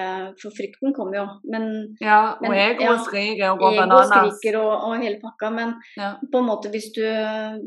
For 0.41 0.51
frykten 0.55 0.95
kommer 0.97 1.19
jo, 1.21 1.27
men 1.53 1.97
Ja, 2.01 2.35
og 2.35 2.43
Men, 2.49 2.59
ego 2.59 2.83
ja, 2.89 2.97
skriker 3.05 3.51
og 3.53 3.59
går 3.61 3.73
ego 3.75 3.83
bananas. 3.83 4.11
skriker 4.41 4.59
og, 4.61 4.73
og 4.89 4.97
hele 5.03 5.21
pakka, 5.23 5.51
men 5.55 5.75
Ja. 5.97 6.15
på 6.33 6.39
en 6.43 6.49
måte 6.51 6.71
hvis 6.73 6.91
du, 6.97 7.03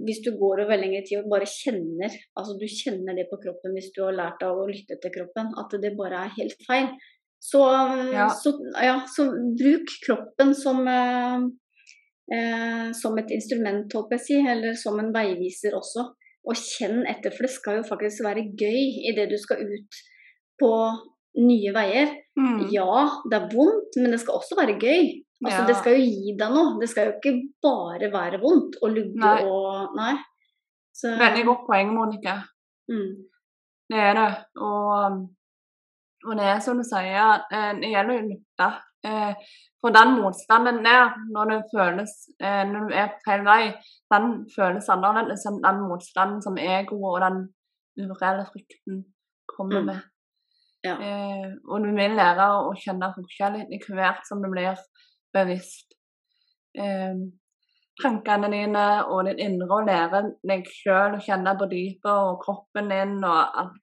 hvis 0.06 0.22
du 0.26 0.32
går 0.40 0.66
over 0.66 0.78
lengre 0.78 1.04
tid 1.08 1.22
og 1.24 1.30
bare 1.32 1.46
kjenner 1.48 2.12
altså 2.38 2.58
du 2.60 2.68
kjenner 2.68 3.16
det 3.16 3.30
på 3.32 3.40
kroppen 3.44 3.74
hvis 3.78 3.92
du 3.96 4.04
har 4.04 4.14
lært 4.18 4.44
av 4.44 4.58
å 4.58 4.68
lytte 4.68 5.00
til 5.02 5.12
kroppen, 5.16 5.54
at 5.58 5.80
det 5.82 5.96
bare 5.98 6.26
er 6.26 6.36
helt 6.38 6.60
feil, 6.68 6.90
så 7.40 7.64
Ja. 8.14 8.28
så, 8.30 8.52
ja, 8.84 9.00
så 9.08 9.30
bruk 9.56 9.88
kroppen 10.06 10.54
som 10.56 10.88
eh, 10.88 11.40
eh, 12.34 12.92
som 12.94 13.18
et 13.18 13.32
instrument, 13.32 13.92
håper 13.94 14.18
jeg 14.18 14.26
si, 14.26 14.40
eller 14.48 14.76
som 14.76 15.00
en 15.00 15.14
veiviser 15.14 15.74
også. 15.74 16.10
Og 16.50 16.56
kjenn 16.56 17.04
etter, 17.10 17.34
for 17.36 17.46
det 17.46 17.52
skal 17.54 17.80
jo 17.80 17.88
faktisk 17.90 18.24
være 18.26 18.44
gøy 18.58 19.10
idet 19.12 19.30
du 19.32 19.38
skal 19.38 19.58
ut 19.66 20.00
på 20.60 20.72
nye 21.40 21.72
veier. 21.76 22.14
Mm. 22.40 22.60
Ja, 22.74 23.08
det 23.30 23.38
er 23.40 23.50
vondt, 23.54 23.98
men 24.00 24.12
det 24.16 24.20
skal 24.22 24.40
også 24.40 24.58
være 24.60 24.78
gøy. 24.80 25.10
Altså, 25.46 25.62
Ja. 25.62 25.66
Det 25.68 25.76
skal 25.80 25.96
jo 25.96 26.04
gi 26.04 26.36
deg 26.40 26.52
noe. 26.52 26.80
Det 26.82 26.90
skal 26.92 27.08
jo 27.08 27.14
ikke 27.16 27.34
bare 27.64 28.10
være 28.12 28.40
vondt 28.42 28.76
og 28.82 28.90
lugge 28.92 29.16
Nei. 29.24 29.44
og 29.48 29.96
Nei. 29.96 30.16
Så, 30.94 31.14
Veldig 31.20 31.46
godt 31.48 31.66
poeng, 31.68 31.94
Monica. 31.96 32.34
Mm, 32.92 33.14
Det 33.90 33.98
er 33.98 34.14
det. 34.14 34.32
Og, 34.58 35.28
og 36.28 36.36
det 36.38 36.46
er 36.46 36.60
som 36.60 36.78
du 36.78 36.84
sier, 36.84 37.46
eh, 37.56 37.72
det 37.80 37.90
gjelder 37.94 38.20
å 38.20 38.28
lytte. 38.28 38.70
Eh, 39.08 39.34
For 39.82 39.96
den 39.96 40.18
motstanden 40.20 40.84
der, 40.84 41.14
når 41.32 41.62
føles 41.72 42.12
eh, 42.44 42.66
når 42.68 42.90
du 42.90 42.96
er 43.00 43.08
på 43.14 43.22
feil 43.30 43.46
vei, 43.48 43.62
den 44.12 44.26
føles 44.52 44.90
annerledes 44.92 45.46
enn 45.48 45.62
den 45.64 45.80
motstanden 45.88 46.42
som 46.44 46.58
egoet 46.60 47.14
og 47.14 47.22
den 47.24 47.38
ureelle 48.10 48.44
frykten 48.52 49.06
kommer 49.48 49.82
Mm. 49.86 50.02
Ja. 50.86 50.96
Eh, 50.96 51.50
og 51.68 51.84
du 51.84 51.90
vil 51.92 52.16
lære 52.16 52.46
å 52.64 52.72
kjenne 52.80 53.12
forskjellen 53.16 53.74
etter 53.76 53.98
hvert 53.98 54.28
som 54.28 54.44
du 54.44 54.48
blir 54.52 54.80
bevisst. 55.36 55.92
Eh, 56.78 57.20
tankene 58.00 58.52
dine 58.54 58.86
og 59.12 59.26
ditt 59.28 59.42
indre 59.44 59.82
og 59.82 59.90
lære 59.90 60.24
deg 60.48 60.70
sjøl 60.72 61.18
å 61.18 61.24
kjenne 61.24 61.56
på 61.60 61.68
dypet 61.72 62.12
og 62.14 62.40
kroppen 62.46 62.94
din 62.94 63.18
og 63.20 63.60
alt. 63.64 63.82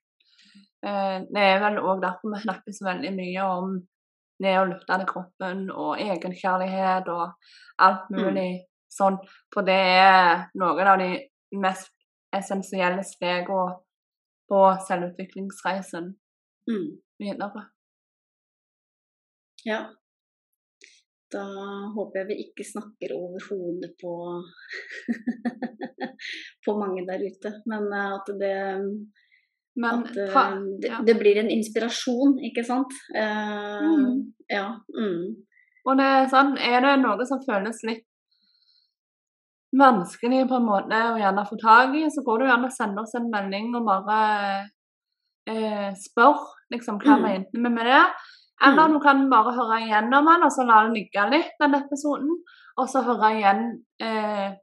Eh, 0.85 1.19
det 1.29 1.45
er 1.51 1.61
vel 1.61 1.79
òg 1.83 2.01
derfor 2.01 2.33
vi 2.33 2.41
snakker 2.47 2.73
så 2.73 2.89
veldig 2.89 3.13
mye 3.17 3.45
om 3.59 3.77
det 4.41 4.53
å 4.57 4.67
lytte 4.69 4.97
til 4.99 5.09
kroppen 5.09 5.63
og 5.73 6.01
egenkjærlighet 6.01 7.09
og 7.13 7.53
alt 7.81 8.09
mulig 8.13 8.51
sånn. 8.93 9.17
For 9.53 9.65
det 9.65 9.77
er 9.97 10.47
noen 10.57 10.93
av 10.93 11.01
de 11.01 11.11
mest 11.57 11.93
essensielle 12.33 13.05
stegene 13.05 13.77
på 14.47 14.61
selvutviklingsreisen 14.87 16.15
Mm. 16.67 16.89
videre. 17.19 17.63
Ja. 19.65 19.81
Da 21.31 21.43
håper 21.95 22.21
jeg 22.21 22.27
vi 22.29 22.35
ikke 22.45 22.63
snakker 22.63 23.13
over 23.17 23.43
hodet 23.49 23.91
på 23.99 24.13
på 26.65 26.75
mange 26.79 27.03
der 27.07 27.23
ute, 27.27 27.51
men 27.67 27.87
eh, 27.91 28.11
at 28.15 28.31
det 28.41 28.57
Men 29.77 30.05
at 30.07 30.17
eh, 30.17 30.53
det, 30.81 30.89
ja. 30.89 31.01
det 31.05 31.17
blir 31.19 31.37
en 31.37 31.51
inspirasjon, 31.53 32.39
ikke 32.51 32.63
sant? 32.65 32.93
Eh, 33.15 33.81
Mm. 33.83 34.33
Ja. 34.49 34.79
Mm. 34.95 35.35
Og 35.87 35.97
det 35.99 36.05
er 36.05 36.29
sånn, 36.31 36.55
er 36.57 36.81
det 36.81 36.93
noe 37.01 37.25
som 37.27 37.43
føles 37.43 37.83
litt 37.87 38.05
vanskelig 39.77 40.47
på 40.47 40.57
en 40.57 40.65
måte 40.67 40.99
å 41.11 41.17
gjerne 41.19 41.43
få 41.47 41.57
tak 41.61 41.95
i, 41.95 42.05
så 42.11 42.23
går 42.23 42.39
det 42.39 42.49
gjerne 42.49 42.69
å 42.71 42.75
sende 42.75 43.03
oss 43.03 43.15
en 43.19 43.29
melding 43.31 43.73
og 43.75 43.87
bare 43.87 44.21
eh, 45.51 45.91
spør 45.99 46.39
liksom, 46.73 46.99
hva 46.99 47.15
Mm. 47.17 47.21
mente 47.23 47.49
vi 47.53 47.69
med 47.69 47.85
det. 47.85 48.05
Eller 48.63 48.87
Mm. 48.87 48.93
du 48.93 48.99
kan 48.99 49.29
bare 49.29 49.51
høre 49.53 49.81
igjennom 49.81 50.25
den, 50.25 50.43
og 50.43 50.51
så 50.51 50.65
la 50.65 50.83
det 50.87 50.93
ligge 50.93 51.29
litt, 51.31 51.51
den 51.59 51.75
episoden. 51.75 52.29
Og 52.77 52.87
så 52.89 53.03
høre 53.03 53.31
igjen 53.37 53.83
eh, 53.99 54.53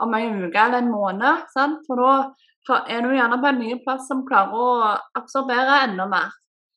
om 0.00 0.14
en 0.14 0.44
uke 0.44 0.56
eller 0.58 0.78
en 0.78 0.90
måned. 0.92 1.42
Sant? 1.54 1.80
For 1.86 1.96
da 1.96 2.80
er 2.88 3.00
du 3.02 3.08
gjerne 3.08 3.40
på 3.40 3.48
en 3.48 3.58
ny 3.58 3.74
plass 3.84 4.06
som 4.08 4.26
klarer 4.26 4.52
å 4.52 4.98
absorbere 5.16 5.82
enda 5.88 6.06
mer. 6.06 6.30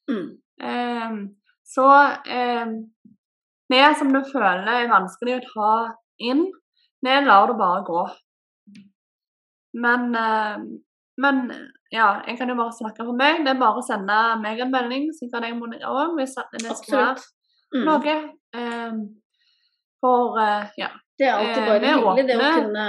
Mm. 0.09 0.37
Eh, 0.61 1.11
så 1.65 1.87
eh, 2.25 2.65
det 3.69 3.97
som 3.97 4.11
du 4.13 4.21
føler 4.33 4.67
er 4.67 4.87
vanskelig 4.91 5.39
å 5.41 5.53
ta 5.53 5.93
inn, 6.19 6.51
det 7.03 7.23
lar 7.25 7.47
du 7.47 7.53
bare 7.53 7.83
gå. 7.85 8.09
Men, 9.73 10.13
ehm, 10.15 10.65
men 11.21 11.41
ja, 11.91 12.07
jeg 12.27 12.37
kan 12.39 12.49
jo 12.49 12.57
bare 12.57 12.73
snakke 12.73 13.05
for 13.05 13.17
meg. 13.17 13.43
Det 13.45 13.53
er 13.53 13.59
bare 13.59 13.81
å 13.81 13.85
sende 13.85 14.17
meg 14.41 14.61
en 14.63 14.73
melding, 14.73 15.09
sikkert 15.15 15.47
jeg 15.47 15.57
Monica 15.59 15.91
òg, 15.91 16.15
hvis 16.17 16.37
det 16.55 16.75
skal 16.79 16.97
være. 16.97 17.25
Mm. 17.71 17.87
noe. 17.87 18.15
Um, 18.57 19.01
for 20.01 20.37
uh, 20.39 20.67
ja. 20.79 20.89
Det 21.19 21.27
er 21.27 21.37
alltid 21.37 21.61
Eh, 21.61 21.67
bare 21.67 21.91
er 21.91 21.99
hyggelig 21.99 22.25
det 22.27 22.37
å 22.39 22.49
kunne, 22.57 22.85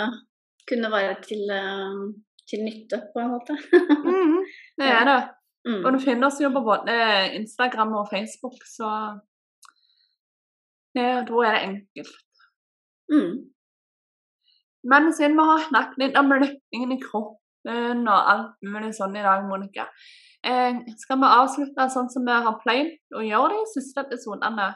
kunne 0.71 0.91
være 0.95 1.17
til, 1.27 1.43
uh, 1.53 2.09
til 2.49 2.65
nytte, 2.65 3.03
på 3.13 3.23
en 3.23 3.35
måte. 3.35 3.59
mm, 4.09 4.41
det 4.81 4.91
er 4.97 5.09
det. 5.11 5.21
Mm. 5.63 5.85
Og 5.87 5.93
du 5.95 6.01
finner 6.03 6.27
oss 6.27 6.41
jo 6.43 6.49
på 6.51 6.59
både 6.67 6.95
Instagram 7.37 7.93
og 7.95 8.09
Facebook, 8.11 8.57
så 8.67 8.89
det, 10.91 11.05
da 11.29 11.45
er 11.47 11.55
det 11.55 11.61
enkelt. 11.69 12.17
Mm. 13.15 13.37
Men 14.91 15.07
siden 15.15 15.39
vi 15.39 15.45
har 15.53 15.63
snakket 15.69 16.03
litt 16.03 16.19
om 16.19 16.35
løpningen 16.35 16.97
i 16.97 16.99
kroppen 17.05 17.42
og 17.67 18.31
alt 18.35 18.55
mulig 18.67 18.93
sånn 18.97 19.17
i 19.17 19.23
dag, 19.23 19.45
Monica, 19.49 19.87
eh, 20.45 20.81
skal 20.99 21.21
vi 21.23 21.29
avslutte 21.31 21.89
sånn 21.95 22.11
som 22.11 22.25
vi 22.27 22.33
har 22.47 22.59
pleid 22.63 22.97
å 23.15 23.23
gjøre 23.23 23.61
de 23.61 23.67
siste 23.75 24.03
episodene? 24.03 24.73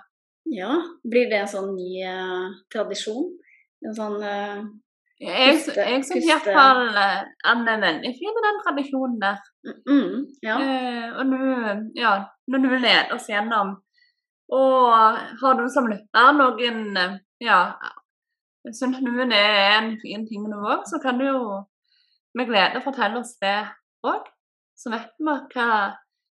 Ja, 0.46 0.76
blir 1.02 1.26
det 1.30 1.40
en 1.42 1.48
sånn 1.50 1.72
ny 1.74 2.04
uh, 2.06 2.52
tradisjon? 2.70 3.32
En 3.82 3.94
sånn 3.96 4.20
uh, 4.22 4.60
Jeg, 5.18 5.56
Puste- 5.56 5.86
jeg 5.88 6.04
syns 6.04 6.28
iallfall 6.28 6.86
Anne 7.50 7.72
er 7.72 7.80
veldig 7.82 8.12
fin 8.14 8.34
med 8.36 8.44
den 8.46 8.60
tradisjonen 8.62 9.18
der. 9.24 9.38
mm, 9.88 10.26
Ja. 10.46 10.56
Eh, 10.60 11.08
og 11.18 11.26
nå, 11.26 11.38
ja, 11.98 12.12
når 12.46 12.62
du 12.62 12.68
leder 12.76 13.14
oss 13.16 13.26
gjennom 13.28 13.74
Og 14.52 14.92
har 15.42 15.54
du 15.58 15.64
som 15.72 15.88
lytter 15.90 16.32
noen 16.36 16.96
eh, 16.96 17.16
Ja, 17.42 17.74
syns 18.70 19.00
det 19.02 19.40
er 19.40 19.78
en 19.80 19.96
fin 20.02 20.26
ting 20.28 20.46
nå 20.46 20.60
òg, 20.62 20.84
så 20.86 21.00
kan 21.02 21.18
du 21.18 21.24
jo 21.26 21.40
med 22.36 22.50
glede 22.50 22.82
fortelle 22.84 23.20
oss 23.22 23.36
det 23.42 23.58
òg. 24.06 24.28
Så 24.76 24.92
vet 24.92 25.14
vi 25.16 25.36
hva 25.54 25.68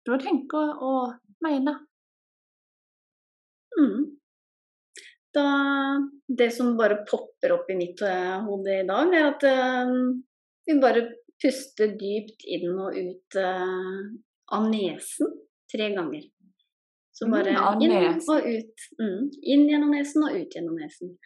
du 0.08 0.14
tenker 0.22 0.80
og 0.86 1.18
mener. 1.44 1.82
Mm. 3.76 4.06
Da, 5.36 5.46
det 6.26 6.50
som 6.56 6.78
bare 6.80 7.04
popper 7.10 7.54
opp 7.54 7.70
i 7.70 7.78
mitt 7.78 8.02
eh, 8.02 8.40
hode 8.48 8.80
i 8.80 8.88
dag, 8.88 9.14
er 9.14 9.28
at 9.30 9.46
uh, 9.46 9.92
vi 10.66 10.80
bare 10.82 11.06
puster 11.40 11.94
dypt 12.00 12.48
inn 12.50 12.72
og 12.74 12.98
ut 12.98 13.38
uh, 13.38 14.00
av 14.56 14.66
nesen 14.72 15.36
tre 15.70 15.92
ganger. 15.94 16.26
Så 17.14 17.28
Mm, 17.28 17.32
bare 17.36 17.52
mm, 17.52 17.82
inn 17.84 18.20
og 18.32 18.46
ut. 18.48 18.84
Mm. 19.00 19.24
Inn 19.54 19.66
gjennom 19.68 19.92
nesen 19.92 20.24
og 20.24 20.36
ut 20.40 20.54
gjennom 20.56 20.78
nesen. 20.80 21.18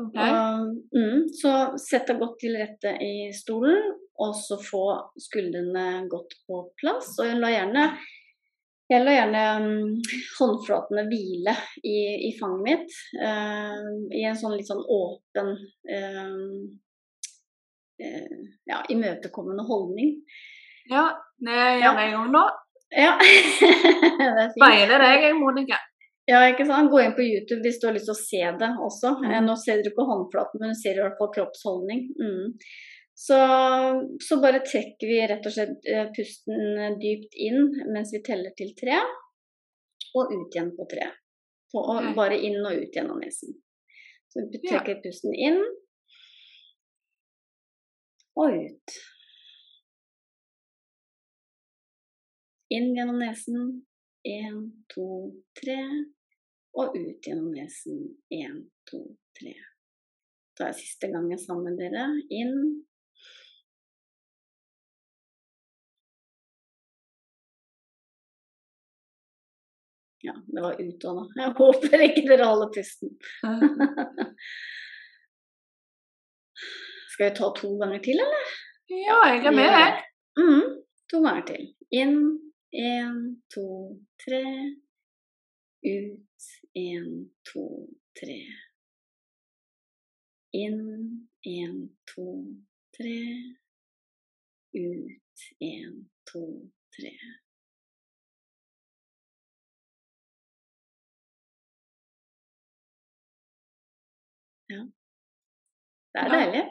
Okay. 0.00 0.30
Og, 0.30 0.70
mm, 0.96 1.26
så 1.36 1.52
sett 1.78 2.08
deg 2.08 2.22
godt 2.22 2.38
til 2.40 2.56
rette 2.58 2.94
i 3.04 3.28
stolen, 3.36 3.92
og 4.22 4.34
så 4.36 4.58
få 4.62 4.84
skuldrene 5.20 6.06
godt 6.10 6.36
på 6.46 6.60
plass. 6.80 7.14
Og 7.22 7.32
la 7.40 7.50
gjerne, 7.50 7.84
jeg 8.90 9.04
la 9.04 9.16
gjerne 9.16 9.44
mm, 9.64 9.92
håndflatene 10.38 11.06
hvile 11.10 11.56
i, 11.82 11.98
i 12.28 12.32
fanget 12.38 12.64
mitt, 12.68 12.98
eh, 13.18 13.86
i 14.14 14.24
en 14.28 14.38
sånn 14.38 14.56
litt 14.56 14.70
sånn 14.70 14.84
åpen 14.84 15.54
eh, 15.90 16.36
eh, 18.04 18.36
ja, 18.70 18.82
imøtekommende 18.94 19.66
holdning. 19.66 20.18
Ja, 20.90 21.08
det 21.40 21.64
gjør 21.80 22.04
jeg 22.04 22.20
òg 22.20 22.30
nå. 22.34 22.44
Ja, 22.94 23.16
er. 23.24 24.52
Speiler 24.54 25.00
deg, 25.02 25.26
jeg, 25.26 25.34
Monica. 25.40 25.80
Ja, 26.28 26.40
ikke 26.48 26.64
sant? 26.64 26.88
Gå 26.92 27.02
inn 27.02 27.16
på 27.16 27.24
YouTube 27.24 27.60
hvis 27.66 27.80
du 27.80 27.88
har 27.88 27.96
lyst 27.96 28.08
til 28.08 28.14
å 28.14 28.20
se 28.20 28.42
det 28.60 28.70
også. 28.86 29.16
Mm. 29.20 29.30
Eh, 29.30 29.40
Nå 29.44 29.56
ser 29.60 29.82
du 29.82 29.90
ikke 29.90 30.06
håndflaten, 30.08 30.62
men 30.62 30.72
du 30.72 30.78
ser 30.78 30.96
i 30.96 31.02
hvert 31.04 31.18
fall 31.18 31.32
kroppsholdning. 31.34 32.06
Mm. 32.16 32.54
Så, 33.14 33.36
så 34.28 34.40
bare 34.42 34.64
trekker 34.66 35.06
vi 35.06 35.20
rett 35.30 35.44
og 35.46 35.54
slett 35.54 35.86
eh, 35.86 36.08
pusten 36.16 36.98
dypt 36.98 37.36
inn 37.46 37.68
mens 37.94 38.10
vi 38.14 38.20
teller 38.26 38.50
til 38.58 38.72
tre, 38.78 38.98
og 40.18 40.32
ut 40.34 40.56
igjen 40.56 40.72
på 40.74 40.86
tre. 40.90 41.06
På, 41.70 41.84
Bare 42.16 42.38
inn 42.38 42.58
og 42.62 42.74
ut 42.82 42.94
gjennom 42.94 43.22
nesen. 43.22 43.54
Så 44.30 44.42
vi 44.50 44.60
trekker 44.66 44.98
pusten 45.02 45.34
inn 45.34 45.60
og 48.34 48.54
ut. 48.58 48.94
Inn 52.74 52.94
gjennom 52.96 53.20
nesen. 53.22 53.68
Én, 54.26 54.56
to, 54.90 55.06
tre. 55.58 55.78
Og 56.74 56.96
ut 56.96 57.26
gjennom 57.28 57.52
nesen. 57.54 58.00
Én, 58.34 58.56
to, 58.90 59.04
tre. 59.38 59.54
Da 60.58 60.70
er 60.70 60.78
siste 60.78 61.10
gangen 61.12 61.38
sammen 61.38 61.70
med 61.70 61.78
dere. 61.82 62.08
Inn. 62.34 62.82
Ja, 70.24 70.32
det 70.46 70.62
var 70.62 70.80
utånda. 70.80 71.24
Jeg 71.36 71.52
håper 71.58 72.02
ikke 72.06 72.22
dere 72.30 72.46
holder 72.48 72.70
pusten. 72.72 73.10
Skal 77.12 77.28
vi 77.28 77.34
ta 77.36 77.50
to 77.58 77.72
ganger 77.82 78.00
til, 78.06 78.22
eller? 78.24 78.54
Ja, 78.88 79.18
jeg 79.28 79.44
er 79.50 79.54
med, 79.58 79.68
jeg. 79.68 79.92
Mm, 80.40 80.70
to 81.12 81.20
ganger 81.26 81.44
til. 81.50 81.68
Inn, 82.00 82.16
én, 82.72 83.20
to, 83.52 83.66
tre. 84.24 84.42
Ut, 85.92 86.48
én, 86.86 87.12
to, 87.52 87.66
tre. 88.16 88.40
Inn, 90.64 90.82
én, 91.52 91.78
to, 92.08 92.28
tre. 92.96 93.20
Ut, 94.80 95.48
én, 95.60 95.96
to, 96.32 96.46
tre. 96.96 97.14
Ja. 104.72 104.82
Det 106.14 106.20
er 106.22 106.28
Ja. 106.28 106.36
deilig. 106.38 106.64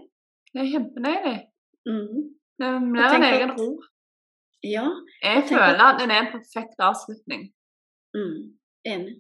Det 0.54 0.62
er 0.62 0.72
kjempedeilig. 0.74 1.38
Mm. 1.90 2.22
Det 2.60 2.70
blir 2.92 3.16
en 3.18 3.24
egen 3.30 3.52
ro. 3.58 3.68
Ja, 4.64 4.86
Jeg 5.24 5.44
føler 5.50 5.82
at 5.84 6.00
det 6.00 6.08
er 6.10 6.22
en 6.22 6.32
perfekt 6.32 6.80
avslutning. 6.80 7.50
Mm, 8.16 8.56
enig. 8.86 9.16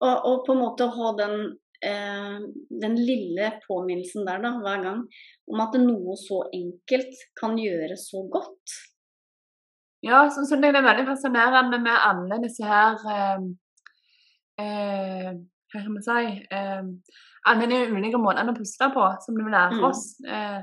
Og, 0.00 0.16
og 0.28 0.42
på 0.46 0.52
en 0.56 0.58
måte 0.64 0.88
å 0.88 0.94
ha 0.96 1.12
den, 1.20 1.36
eh, 1.82 2.40
den 2.82 2.96
lille 2.98 3.52
påminnelsen 3.68 4.26
der 4.26 4.42
da, 4.42 4.50
hver 4.58 4.82
gang, 4.82 5.04
om 5.52 5.60
at 5.62 5.78
noe 5.78 6.16
så 6.18 6.42
enkelt 6.52 7.14
kan 7.38 7.54
gjøre 7.60 7.96
så 8.00 8.24
godt. 8.32 8.74
Ja, 10.02 10.24
så 10.28 10.42
syns 10.42 10.50
jeg 10.50 10.74
det 10.74 10.82
er 10.82 10.88
veldig 10.90 11.06
fascinerende 11.12 11.78
med 11.82 11.96
alle 12.10 12.40
disse 12.42 12.66
her 12.66 12.98
eh, 13.14 13.46
eh, 14.64 15.30
Hva 15.76 15.84
kan 15.84 15.96
man 15.96 16.06
si 16.06 16.38
eh, 16.56 16.88
Alle 17.46 17.68
de 17.70 17.82
ulike 17.92 18.18
måter 18.20 18.48
å 18.48 18.56
puste 18.56 18.88
på 18.94 19.04
som 19.22 19.36
du 19.36 19.44
lærer 19.44 19.76
Mm. 19.76 19.84
oss. 19.86 20.02
Eh, 20.26 20.62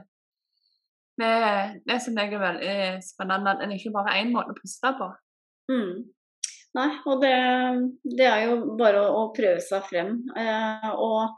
det, 1.22 1.34
det 1.86 2.00
jeg 2.02 2.34
er 2.34 2.42
veldig 2.42 3.04
spennende. 3.06 3.54
At 3.54 3.62
det 3.62 3.78
ikke 3.78 3.94
bare 3.94 4.16
er 4.16 4.26
én 4.26 4.34
måte 4.34 4.56
å 4.56 4.58
puste 4.58 4.92
på. 4.98 5.10
Mm. 5.72 6.04
Nei, 6.74 6.90
og 7.06 7.22
det, 7.22 7.36
det 8.18 8.26
er 8.26 8.48
jo 8.48 8.76
bare 8.80 9.04
å, 9.06 9.12
å 9.22 9.34
prøve 9.36 9.62
seg 9.62 9.86
frem. 9.92 10.16
Eh, 10.36 10.90
og 10.98 11.38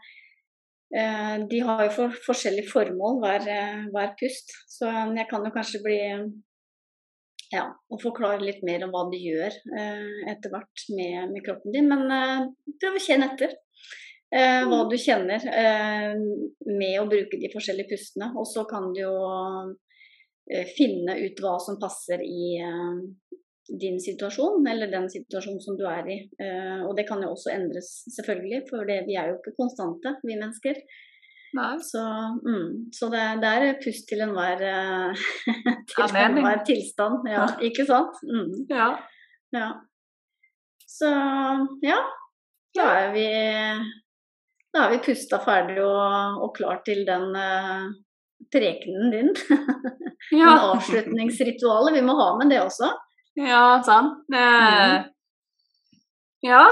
eh, 0.96 1.36
de 1.52 1.60
har 1.68 1.84
jo 1.90 1.94
for, 1.98 2.18
forskjellige 2.30 2.72
formål, 2.72 3.20
hver, 3.22 3.48
eh, 3.52 3.86
hver 3.92 4.16
pust. 4.22 4.56
Så 4.72 4.88
jeg 4.88 5.28
kan 5.30 5.44
jo 5.46 5.54
kanskje 5.54 5.84
bli 5.84 6.00
ja, 7.54 7.66
og 7.92 8.02
forklare 8.02 8.42
litt 8.42 8.64
mer 8.66 8.86
om 8.86 8.94
hva 8.96 9.06
du 9.12 9.18
gjør 9.20 9.52
eh, 9.52 10.32
etter 10.32 10.54
hvert 10.54 10.88
med, 10.96 11.34
med, 11.34 11.44
kroppen 11.46 11.76
din. 11.76 11.92
Men 11.92 12.08
eh, 12.16 12.48
prøv 12.82 12.98
å 12.98 13.04
kjenne 13.04 13.30
etter 13.34 13.58
eh, 14.36 14.62
hva 14.68 14.82
mm. 14.84 14.90
du 14.92 14.98
kjenner 15.00 15.48
eh, 15.64 16.14
med 16.68 17.00
å 17.02 17.08
bruke 17.12 17.40
de 17.42 17.52
forskjellige 17.54 17.94
pustene. 17.94 18.32
Og 18.36 18.48
så 18.50 18.66
kan 18.70 18.92
du 18.96 19.02
jo 19.02 19.16
eh, 20.52 20.68
finne 20.76 21.18
ut 21.24 21.42
hva 21.44 21.56
som 21.64 21.80
passer 21.82 22.24
i 22.26 22.56
eh, 22.60 23.00
din 23.82 23.98
situasjon, 24.02 24.62
eller 24.70 24.92
den 24.92 25.10
situasjonen 25.10 25.64
som 25.64 25.78
du 25.80 25.88
er 25.90 26.06
i. 26.14 26.20
og 26.86 26.92
det 26.94 27.08
kan 27.10 27.24
jo 27.26 27.32
også 27.34 27.50
endres, 27.50 27.88
selvfølgelig, 28.14 28.60
for 28.70 28.86
det, 28.86 29.00
vi 29.08 29.16
er 29.18 29.32
jo 29.32 29.40
ikke 29.40 29.56
konstante, 29.58 30.12
vi 30.22 30.38
mennesker. 30.38 30.84
Så, 31.82 32.04
mm, 32.46 32.92
så 32.94 33.10
det, 33.10 33.24
det, 33.42 33.50
er 33.50 33.78
pust 33.82 34.06
til 34.10 34.22
enhver, 34.22 34.60
uh, 34.60 35.26
til 35.90 36.18
enhver 36.20 36.64
tilstand. 36.68 37.26
Ja, 37.32 37.46
ikke 37.64 37.86
sant? 37.88 38.20
Mm. 38.28 38.68
Ja. 38.70 38.90
ja. 39.56 39.70
Så 40.86 41.10
ja, 41.84 42.00
da 42.76 42.90
er 43.00 43.14
vi 43.16 43.28
da 44.76 44.86
er 44.86 44.96
vi 44.96 45.04
pusta 45.06 45.40
ferdig 45.44 45.80
og, 45.80 46.42
og 46.44 46.52
klar 46.58 46.82
til 46.88 47.06
den 47.08 47.30
uh, 47.32 47.86
prekenen 48.52 49.14
din. 49.14 49.32
ja. 50.42 50.50
Den 50.52 50.66
avslutningsritualet. 50.74 51.96
Vi 51.96 52.04
må 52.06 52.18
ha 52.20 52.34
med 52.40 52.52
det 52.52 52.60
også. 52.66 52.92
Ja, 53.40 53.80
sant. 53.88 54.26
Mm. 54.32 55.08
Ja. 56.44 56.66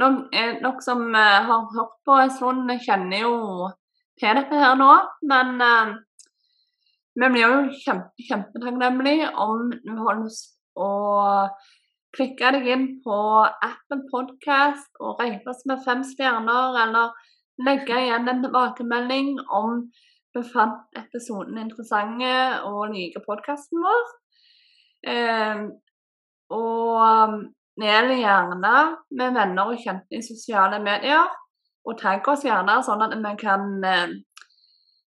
Dere 0.00 0.72
som 0.84 1.04
uh, 1.12 1.36
har 1.50 1.68
hørt 1.76 1.98
på 2.08 2.16
en 2.22 2.32
stund, 2.32 2.72
kjenner 2.86 3.26
jo 3.26 3.36
til 4.20 4.40
dette 4.40 4.62
her 4.62 4.78
nå. 4.80 4.90
Men 5.28 5.60
eh, 5.64 5.92
vi 7.20 7.28
blir 7.32 7.44
jo 7.44 7.60
kjempe, 7.82 8.26
kjempetakknemlige 8.28 9.30
om 9.40 9.70
du 9.72 9.94
har 10.04 10.20
lyst 10.22 10.56
å 10.76 10.90
klikke 12.16 12.52
deg 12.56 12.68
inn 12.74 12.86
på 13.04 13.18
Apple 13.46 14.02
Podcast 14.10 14.90
og 15.00 15.20
rate 15.22 15.52
oss 15.52 15.62
med 15.70 15.82
fem 15.84 16.02
stjerner, 16.06 16.78
eller 16.84 17.12
legge 17.66 17.98
igjen 18.04 18.28
en 18.30 18.42
tilbakemelding 18.44 19.36
om 19.46 19.84
du 20.34 20.42
fant 20.46 20.98
episoden 20.98 21.58
interessante 21.58 22.32
og 22.66 22.92
liker 22.94 23.22
podkasten 23.26 23.82
vår. 23.82 24.10
Eh, 25.10 25.64
og 26.54 27.40
del 27.80 28.14
gjerne 28.18 28.74
med 29.10 29.36
venner 29.38 29.72
og 29.72 29.82
kjente 29.82 30.18
i 30.18 30.24
sosiale 30.24 30.80
medier. 30.82 31.28
Og 31.88 31.96
tagg 31.98 32.26
oss 32.28 32.44
gjerne, 32.44 32.76
sånn 32.84 33.02
at 33.06 33.14
vi 33.16 33.34
kan 33.40 33.68
eh, 33.88 34.16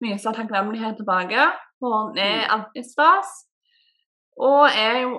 vise 0.05 0.35
takknemlighet 0.37 0.99
tilbake. 1.01 1.49
For 1.81 2.13
det 2.17 2.27
er 2.27 2.43
mm. 2.45 2.55
alltid 2.57 2.91
stas. 2.91 3.37
Og 4.39 4.69
jeg 4.71 4.91
er 4.95 5.01
jo 5.03 5.15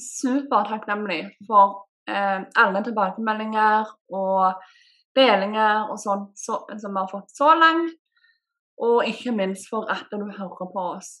supertakknemlig 0.00 1.20
for 1.48 1.82
eh, 2.08 2.40
alle 2.62 2.82
tilbakemeldinger 2.86 3.90
og 4.16 4.62
delinger 5.16 5.90
og 5.92 6.00
sånn 6.00 6.30
så, 6.38 6.62
som 6.80 6.94
vi 6.94 7.02
har 7.02 7.10
fått 7.10 7.34
så 7.36 7.52
langt. 7.58 7.98
Og 8.82 9.04
ikke 9.06 9.34
minst 9.36 9.68
for 9.70 9.86
at 9.92 10.08
du 10.10 10.24
hører 10.24 10.70
på 10.74 10.86
oss. 10.96 11.20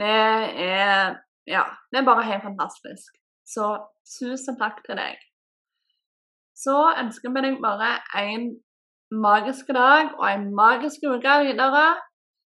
Det 0.00 0.10
er 0.10 1.18
Ja, 1.48 1.64
det 1.90 1.98
er 1.98 2.04
bare 2.06 2.22
helt 2.22 2.44
fantastisk. 2.44 3.14
Så 3.48 3.64
tusen 4.06 4.58
takk 4.60 4.84
til 4.86 4.98
deg. 5.00 5.16
Så 6.54 6.76
ønsker 7.00 7.32
vi 7.34 7.42
deg 7.46 7.56
bare 7.64 7.88
en 8.20 8.50
magisk 9.10 9.72
dag 9.74 10.12
og 10.18 10.26
en 10.28 10.50
magisk 10.54 11.08
uke 11.08 11.38
videre. 11.46 11.86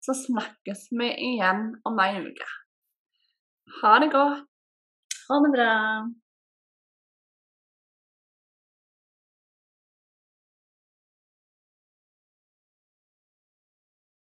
Så 0.03 0.13
snakkes 0.27 0.89
vi 0.99 1.09
igjen 1.31 1.71
om 1.87 2.03
ei 2.03 2.19
uke. 2.19 2.49
Ha 3.67 3.99
det 3.99 4.11
godt. 4.11 4.39
Ha 5.29 5.35
det 5.43 5.51
bra. 5.55 5.71